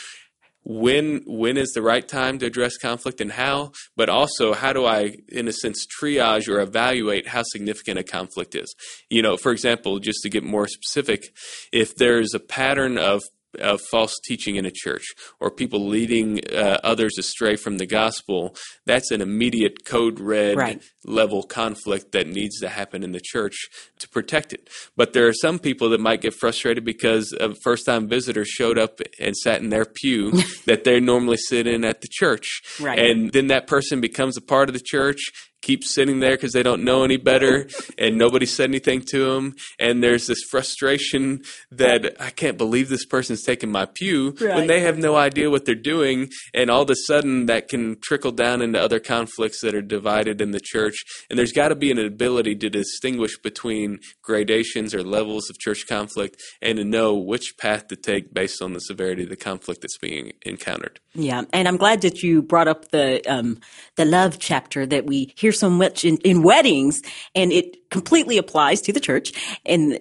when 0.69 1.23
when 1.25 1.57
is 1.57 1.71
the 1.75 1.83
right 1.83 2.09
time 2.09 2.41
to 2.41 2.47
address 2.47 2.76
conflict 2.76 3.21
and 3.21 3.31
how 3.31 3.71
but 3.95 4.09
also 4.09 4.53
how 4.53 4.73
do 4.73 4.85
i 4.85 5.17
in 5.28 5.47
a 5.47 5.52
sense 5.52 5.87
triage 5.87 6.49
or 6.49 6.61
evaluate 6.61 7.28
how 7.28 7.45
significant 7.45 8.00
a 8.00 8.02
conflict 8.02 8.56
is 8.56 8.75
you 9.09 9.23
know 9.23 9.37
for 9.37 9.52
example 9.52 10.00
just 10.00 10.19
to 10.25 10.28
get 10.28 10.43
more 10.43 10.67
specific 10.67 11.32
if 11.73 11.95
there's 11.95 12.35
a 12.35 12.41
pattern 12.41 12.99
of 12.99 13.23
of 13.60 13.80
false 13.90 14.14
teaching 14.25 14.56
in 14.56 14.64
a 14.66 14.71
church 14.71 15.04
or 15.40 15.50
people 15.50 15.86
leading 15.86 16.40
uh, 16.52 16.78
others 16.82 17.19
astray 17.19 17.56
from 17.56 17.78
the 17.78 17.86
gospel 17.86 18.54
that's 18.84 19.10
an 19.10 19.21
immediate 19.21 19.84
code 19.84 20.21
red 20.21 20.56
Right. 20.56 20.82
level 21.04 21.42
conflict 21.42 22.12
that 22.12 22.26
needs 22.26 22.58
to 22.60 22.69
happen 22.69 23.02
in 23.02 23.12
the 23.12 23.21
church 23.23 23.56
to 23.99 24.08
protect 24.08 24.52
it. 24.52 24.69
But 24.97 25.12
there 25.12 25.26
are 25.28 25.32
some 25.32 25.58
people 25.58 25.88
that 25.90 26.00
might 26.00 26.21
get 26.21 26.34
frustrated 26.34 26.84
because 26.84 27.32
a 27.38 27.54
first 27.62 27.86
time 27.86 28.08
visitor 28.08 28.45
showed 28.45 28.78
up 28.78 29.00
and 29.21 29.36
sat 29.36 29.60
in 29.60 29.71
their 29.71 29.84
pew 29.84 30.32
that 30.66 30.84
they 30.84 31.00
normally 31.00 31.36
sit 31.36 31.66
in 31.66 31.84
at 31.84 32.00
the 32.00 32.08
church. 32.10 32.62
Right. 32.80 32.99
And 32.99 33.32
then 33.32 33.47
that 33.49 33.66
person 33.66 34.00
becomes 34.00 34.36
a 34.36 34.42
part 34.42 34.69
of 34.69 34.75
the 34.75 34.80
church. 34.84 35.21
Keeps 35.67 35.93
sitting 35.93 36.21
there 36.21 36.37
because 36.37 36.52
they 36.52 36.63
don't 36.63 36.85
know 36.85 37.02
any 37.02 37.17
better, 37.17 37.67
and 37.99 38.17
nobody 38.17 38.47
said 38.47 38.71
anything 38.71 39.02
to 39.11 39.35
them. 39.35 39.57
And 39.81 40.00
there's 40.00 40.29
this 40.29 40.43
frustration 40.49 41.43
that 41.73 42.15
I 42.21 42.31
can't 42.31 42.57
believe 42.57 42.89
this 42.89 43.05
person's 43.05 43.43
taking 43.43 43.73
my 43.73 43.87
pew 43.87 44.37
when 44.39 44.69
they 44.69 44.83
have 44.83 44.97
no 44.97 45.17
idea 45.17 45.50
what 45.50 45.65
they're 45.65 45.75
doing. 45.75 46.31
And 46.55 46.71
all 46.71 46.83
of 46.83 46.91
a 46.91 46.95
sudden, 46.95 47.47
that 47.47 47.67
can 47.67 47.97
trickle 48.00 48.31
down 48.31 48.63
into 48.63 48.81
other 48.81 49.00
conflicts 49.00 49.61
that 49.63 49.75
are 49.75 49.83
divided 49.83 50.41
in 50.41 50.52
the 50.52 50.61
church. 50.61 50.95
And 51.29 51.37
there's 51.37 51.50
got 51.50 51.71
to 51.71 51.75
be 51.75 51.91
an 51.91 51.99
ability 51.99 52.55
to 52.57 52.71
distinguish 52.71 53.37
between 53.43 53.99
gradations 54.23 54.95
or 54.95 55.02
levels 55.02 55.50
of 55.50 55.59
church 55.59 55.87
conflict 55.89 56.41
and 56.63 56.79
to 56.79 56.85
know 56.85 57.15
which 57.15 57.57
path 57.59 57.89
to 57.89 57.97
take 57.97 58.33
based 58.33 58.63
on 58.63 58.73
the 58.73 58.81
severity 58.81 59.25
of 59.25 59.31
the 59.31 59.37
conflict 59.37 59.81
that's 59.81 59.99
being 59.99 60.33
encountered. 60.43 61.00
Yeah, 61.15 61.43
and 61.52 61.67
I'm 61.67 61.76
glad 61.76 62.02
that 62.02 62.23
you 62.23 62.43
brought 62.43 62.69
up 62.69 62.91
the 62.91 63.23
um, 63.26 63.59
the 63.97 64.05
love 64.05 64.39
chapter 64.39 64.87
that 64.87 65.07
we 65.07 65.33
hear 65.37 65.52
so 65.58 65.71
much 65.71 66.04
in, 66.04 66.19
in 66.19 66.42
weddings, 66.42 67.02
and 67.34 67.52
it 67.52 67.90
completely 67.90 68.38
applies 68.38 68.80
to 68.82 68.92
the 68.92 69.00
church. 69.00 69.32
And 69.64 69.99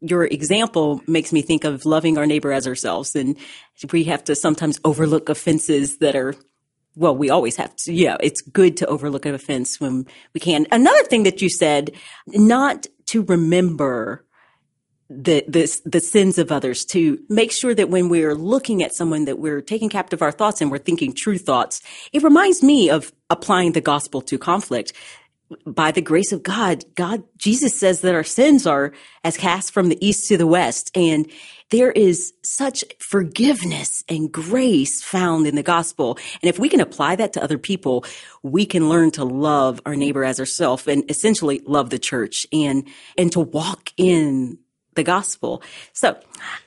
your 0.00 0.24
example 0.24 1.02
makes 1.06 1.32
me 1.32 1.42
think 1.42 1.64
of 1.64 1.84
loving 1.84 2.18
our 2.18 2.26
neighbor 2.26 2.52
as 2.52 2.66
ourselves, 2.66 3.14
and 3.14 3.36
we 3.92 4.04
have 4.04 4.24
to 4.24 4.34
sometimes 4.34 4.80
overlook 4.84 5.28
offenses 5.28 5.98
that 5.98 6.16
are. 6.16 6.34
Well, 6.96 7.16
we 7.16 7.30
always 7.30 7.56
have 7.56 7.74
to. 7.76 7.92
Yeah, 7.92 8.16
it's 8.20 8.40
good 8.40 8.76
to 8.78 8.86
overlook 8.86 9.24
an 9.24 9.34
offense 9.34 9.80
when 9.80 10.06
we 10.34 10.40
can. 10.40 10.66
Another 10.72 11.04
thing 11.04 11.22
that 11.22 11.40
you 11.40 11.48
said, 11.48 11.92
not 12.26 12.86
to 13.06 13.22
remember 13.22 14.24
the, 15.10 15.44
the 15.48 15.80
the 15.84 16.00
sins 16.00 16.38
of 16.38 16.52
others 16.52 16.84
to 16.84 17.18
make 17.28 17.50
sure 17.50 17.74
that 17.74 17.90
when 17.90 18.08
we're 18.08 18.34
looking 18.34 18.80
at 18.84 18.94
someone 18.94 19.24
that 19.24 19.40
we're 19.40 19.60
taking 19.60 19.88
captive 19.88 20.22
our 20.22 20.30
thoughts 20.30 20.60
and 20.60 20.70
we're 20.70 20.78
thinking 20.78 21.12
true 21.12 21.36
thoughts 21.36 21.82
it 22.12 22.22
reminds 22.22 22.62
me 22.62 22.88
of 22.88 23.12
applying 23.28 23.72
the 23.72 23.80
gospel 23.80 24.22
to 24.22 24.38
conflict. 24.38 24.92
By 25.66 25.90
the 25.90 26.00
grace 26.00 26.30
of 26.30 26.44
God 26.44 26.84
God 26.94 27.24
Jesus 27.36 27.74
says 27.74 28.02
that 28.02 28.14
our 28.14 28.22
sins 28.22 28.68
are 28.68 28.92
as 29.24 29.36
cast 29.36 29.72
from 29.72 29.88
the 29.88 29.98
east 30.06 30.28
to 30.28 30.36
the 30.36 30.46
west 30.46 30.92
and 30.96 31.28
there 31.70 31.90
is 31.90 32.32
such 32.44 32.84
forgiveness 33.00 34.04
and 34.08 34.30
grace 34.30 35.02
found 35.02 35.46
in 35.46 35.54
the 35.54 35.62
gospel. 35.62 36.18
And 36.40 36.48
if 36.48 36.58
we 36.58 36.68
can 36.68 36.80
apply 36.80 37.16
that 37.16 37.32
to 37.32 37.42
other 37.42 37.58
people 37.58 38.04
we 38.44 38.64
can 38.64 38.88
learn 38.88 39.10
to 39.12 39.24
love 39.24 39.80
our 39.84 39.96
neighbor 39.96 40.22
as 40.22 40.38
ourselves 40.38 40.86
and 40.86 41.10
essentially 41.10 41.62
love 41.66 41.90
the 41.90 41.98
church 41.98 42.46
and 42.52 42.86
and 43.18 43.32
to 43.32 43.40
walk 43.40 43.90
in 43.96 44.56
the 44.94 45.02
gospel. 45.02 45.62
So 45.92 46.18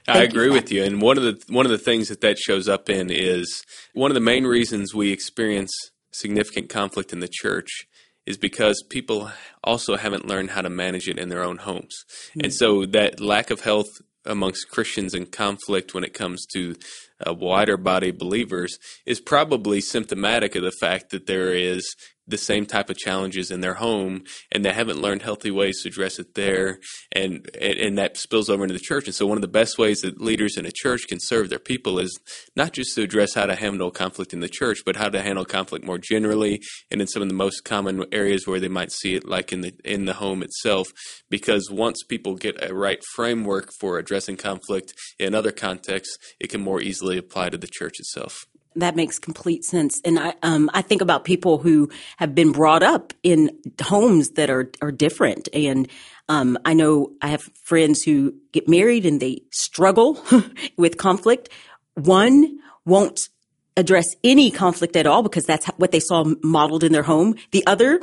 I 0.08 0.24
agree 0.24 0.50
with 0.50 0.72
you. 0.72 0.84
And 0.84 1.02
one 1.02 1.18
of 1.18 1.24
the 1.24 1.54
one 1.54 1.66
of 1.66 1.72
the 1.72 1.78
things 1.78 2.10
that 2.10 2.22
that 2.22 2.38
shows 2.38 2.68
up 2.68 2.90
in 2.90 3.10
is 3.10 3.64
one 3.94 4.12
of 4.12 4.16
the 4.16 4.22
main 4.22 4.46
reasons 4.46 4.94
we 4.94 5.12
experience 5.12 5.72
significant 6.12 6.70
conflict 6.70 7.12
in 7.12 7.20
the 7.20 7.30
church 7.30 7.88
is 8.26 8.38
because 8.38 8.84
people 8.90 9.32
also 9.64 9.98
haven't 9.98 10.28
learned 10.28 10.52
how 10.52 10.62
to 10.62 10.70
manage 10.70 11.10
it 11.10 11.20
in 11.20 11.30
their 11.30 11.44
own 11.44 11.58
homes. 11.58 12.06
And 12.36 12.52
mm. 12.52 12.54
so 12.54 12.86
that 12.86 13.20
lack 13.20 13.50
of 13.50 13.62
health 13.62 13.90
amongst 14.26 14.70
Christians 14.70 15.14
and 15.14 15.30
conflict 15.30 15.94
when 15.94 16.04
it 16.04 16.14
comes 16.14 16.46
to 16.54 16.76
a 17.20 17.34
wider 17.34 17.78
body 17.78 18.12
believers 18.12 18.78
is 19.06 19.20
probably 19.20 19.82
symptomatic 19.82 20.56
of 20.56 20.64
the 20.64 20.72
fact 20.72 21.12
that 21.12 21.26
there 21.26 21.54
is 21.54 21.96
the 22.28 22.38
same 22.38 22.66
type 22.66 22.90
of 22.90 22.98
challenges 22.98 23.52
in 23.52 23.62
their 23.62 23.74
home 23.76 24.24
and 24.52 24.64
they 24.64 24.72
haven't 24.72 25.02
learned 25.02 25.22
healthy 25.22 25.52
ways 25.52 25.82
to 25.82 25.90
address 25.90 26.20
it 26.20 26.36
there 26.36 26.80
and 27.12 27.50
and 27.60 27.98
that 27.98 28.18
spills 28.18 28.50
over 28.50 28.64
into 28.64 28.74
the 28.74 28.80
church. 28.80 29.06
And 29.06 29.16
so 29.16 29.28
one 29.28 29.38
of 29.38 29.42
the 29.42 29.48
best 29.48 29.78
ways 29.78 30.02
that 30.02 30.22
leaders 30.22 30.58
in 30.58 30.66
a 30.66 30.72
church 30.72 31.08
can 31.08 31.20
serve 31.20 31.50
their 31.50 31.60
people 31.60 32.00
is 32.00 32.18
not 32.56 32.72
just 32.72 32.96
to 32.96 33.04
address 33.04 33.34
how 33.34 33.46
to 33.46 33.56
handle 33.56 33.92
conflict 33.92 34.34
in 34.34 34.40
the 34.40 34.50
church 34.50 34.80
but 34.86 34.96
how 34.96 35.10
to 35.10 35.22
handle 35.22 35.46
conflict 35.46 35.86
more 35.86 35.98
generally 35.98 36.62
and 36.90 37.02
in 37.02 37.08
some 37.08 37.22
of 37.22 37.28
the 37.28 37.36
most 37.36 37.66
common 37.66 38.06
areas 38.12 38.48
where 38.48 38.60
they 38.60 38.70
might 38.70 38.92
see 38.92 39.16
it 39.16 39.28
like 39.28 39.52
in 39.52 39.62
the 39.62 39.74
in 39.84 40.06
the 40.06 40.14
home 40.14 40.42
itself. 40.42 40.88
Because 41.30 41.70
once 41.70 42.04
people 42.04 42.36
get 42.36 42.64
a 42.64 42.74
right 42.74 43.04
framework 43.16 43.70
for 43.80 43.98
addressing 43.98 44.38
conflict 44.38 44.94
in 45.20 45.36
other 45.36 45.52
contexts 45.52 46.18
it 46.40 46.50
can 46.50 46.62
more 46.62 46.82
easily 46.82 47.18
apply 47.18 47.50
to 47.50 47.58
the 47.58 47.68
church 47.68 48.00
itself 48.00 48.46
that 48.76 48.96
makes 48.96 49.20
complete 49.20 49.64
sense. 49.66 50.02
And 50.04 50.20
I, 50.20 50.34
um, 50.44 50.70
I 50.74 50.82
think 50.82 51.02
about 51.02 51.24
people 51.24 51.58
who 51.58 51.90
have 52.18 52.34
been 52.34 52.52
brought 52.52 52.84
up 52.84 53.14
in 53.24 53.52
homes 53.82 54.32
that 54.32 54.50
are, 54.50 54.72
are 54.82 54.92
different. 54.92 55.50
And, 55.54 55.88
um, 56.30 56.58
I 56.66 56.74
know 56.74 57.12
I 57.22 57.28
have 57.28 57.42
friends 57.64 58.04
who 58.04 58.34
get 58.52 58.68
married 58.68 59.06
and 59.06 59.20
they 59.20 59.44
struggle 59.52 60.24
with 60.78 60.98
conflict. 60.98 61.50
One 61.96 62.60
won't 62.86 63.30
address 63.76 64.16
any 64.24 64.52
conflict 64.52 64.96
at 64.96 65.08
all 65.08 65.24
because 65.24 65.46
that's 65.46 65.68
what 65.78 65.92
they 65.92 66.00
saw 66.00 66.24
modeled 66.42 66.84
in 66.84 66.92
their 66.92 67.04
home. 67.04 67.36
The 67.52 67.66
other, 67.68 68.00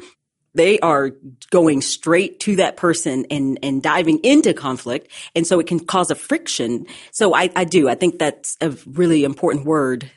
they 0.54 0.78
are 0.80 1.12
going 1.50 1.80
straight 1.80 2.40
to 2.40 2.56
that 2.56 2.76
person 2.76 3.24
and, 3.30 3.59
and 3.62 3.83
diving 3.83 4.18
into 4.18 4.52
conflict. 4.52 5.11
And 5.35 5.46
so 5.46 5.61
it 5.61 5.66
can 5.66 5.80
cause 5.80 6.11
a 6.11 6.14
friction. 6.14 6.87
So 7.12 7.35
I, 7.35 7.50
I 7.54 7.64
do. 7.64 7.88
I 7.88 7.94
think 7.94 8.18
that's 8.18 8.56
a 8.61 8.70
really 8.87 9.24
important 9.24 9.64
word 9.64 10.11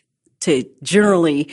to 0.44 0.64
generally 0.82 1.50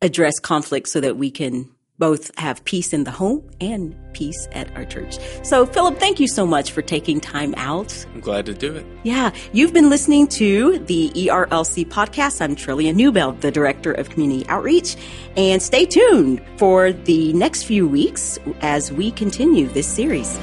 address 0.00 0.38
conflict 0.38 0.88
so 0.88 1.00
that 1.00 1.16
we 1.16 1.30
can 1.30 1.68
both 1.98 2.36
have 2.36 2.64
peace 2.64 2.92
in 2.92 3.04
the 3.04 3.12
home 3.12 3.48
and 3.60 3.94
peace 4.12 4.48
at 4.50 4.74
our 4.76 4.84
church. 4.84 5.18
So, 5.44 5.64
Phillip, 5.64 6.00
thank 6.00 6.18
you 6.18 6.26
so 6.26 6.44
much 6.44 6.72
for 6.72 6.82
taking 6.82 7.20
time 7.20 7.54
out. 7.56 8.04
I'm 8.12 8.20
glad 8.20 8.44
to 8.46 8.54
do 8.54 8.74
it. 8.74 8.84
Yeah. 9.04 9.30
You've 9.52 9.72
been 9.72 9.88
listening 9.88 10.26
to 10.28 10.80
the 10.80 11.10
ERLC 11.10 11.86
podcast. 11.86 12.40
I'm 12.40 12.56
Trillia 12.56 12.92
Newbell, 12.92 13.40
the 13.40 13.52
Director 13.52 13.92
of 13.92 14.10
Community 14.10 14.44
Outreach. 14.48 14.96
And 15.36 15.62
stay 15.62 15.86
tuned 15.86 16.42
for 16.56 16.92
the 16.92 17.32
next 17.34 17.64
few 17.64 17.86
weeks 17.86 18.36
as 18.62 18.90
we 18.90 19.12
continue 19.12 19.68
this 19.68 19.86
series. 19.86 20.36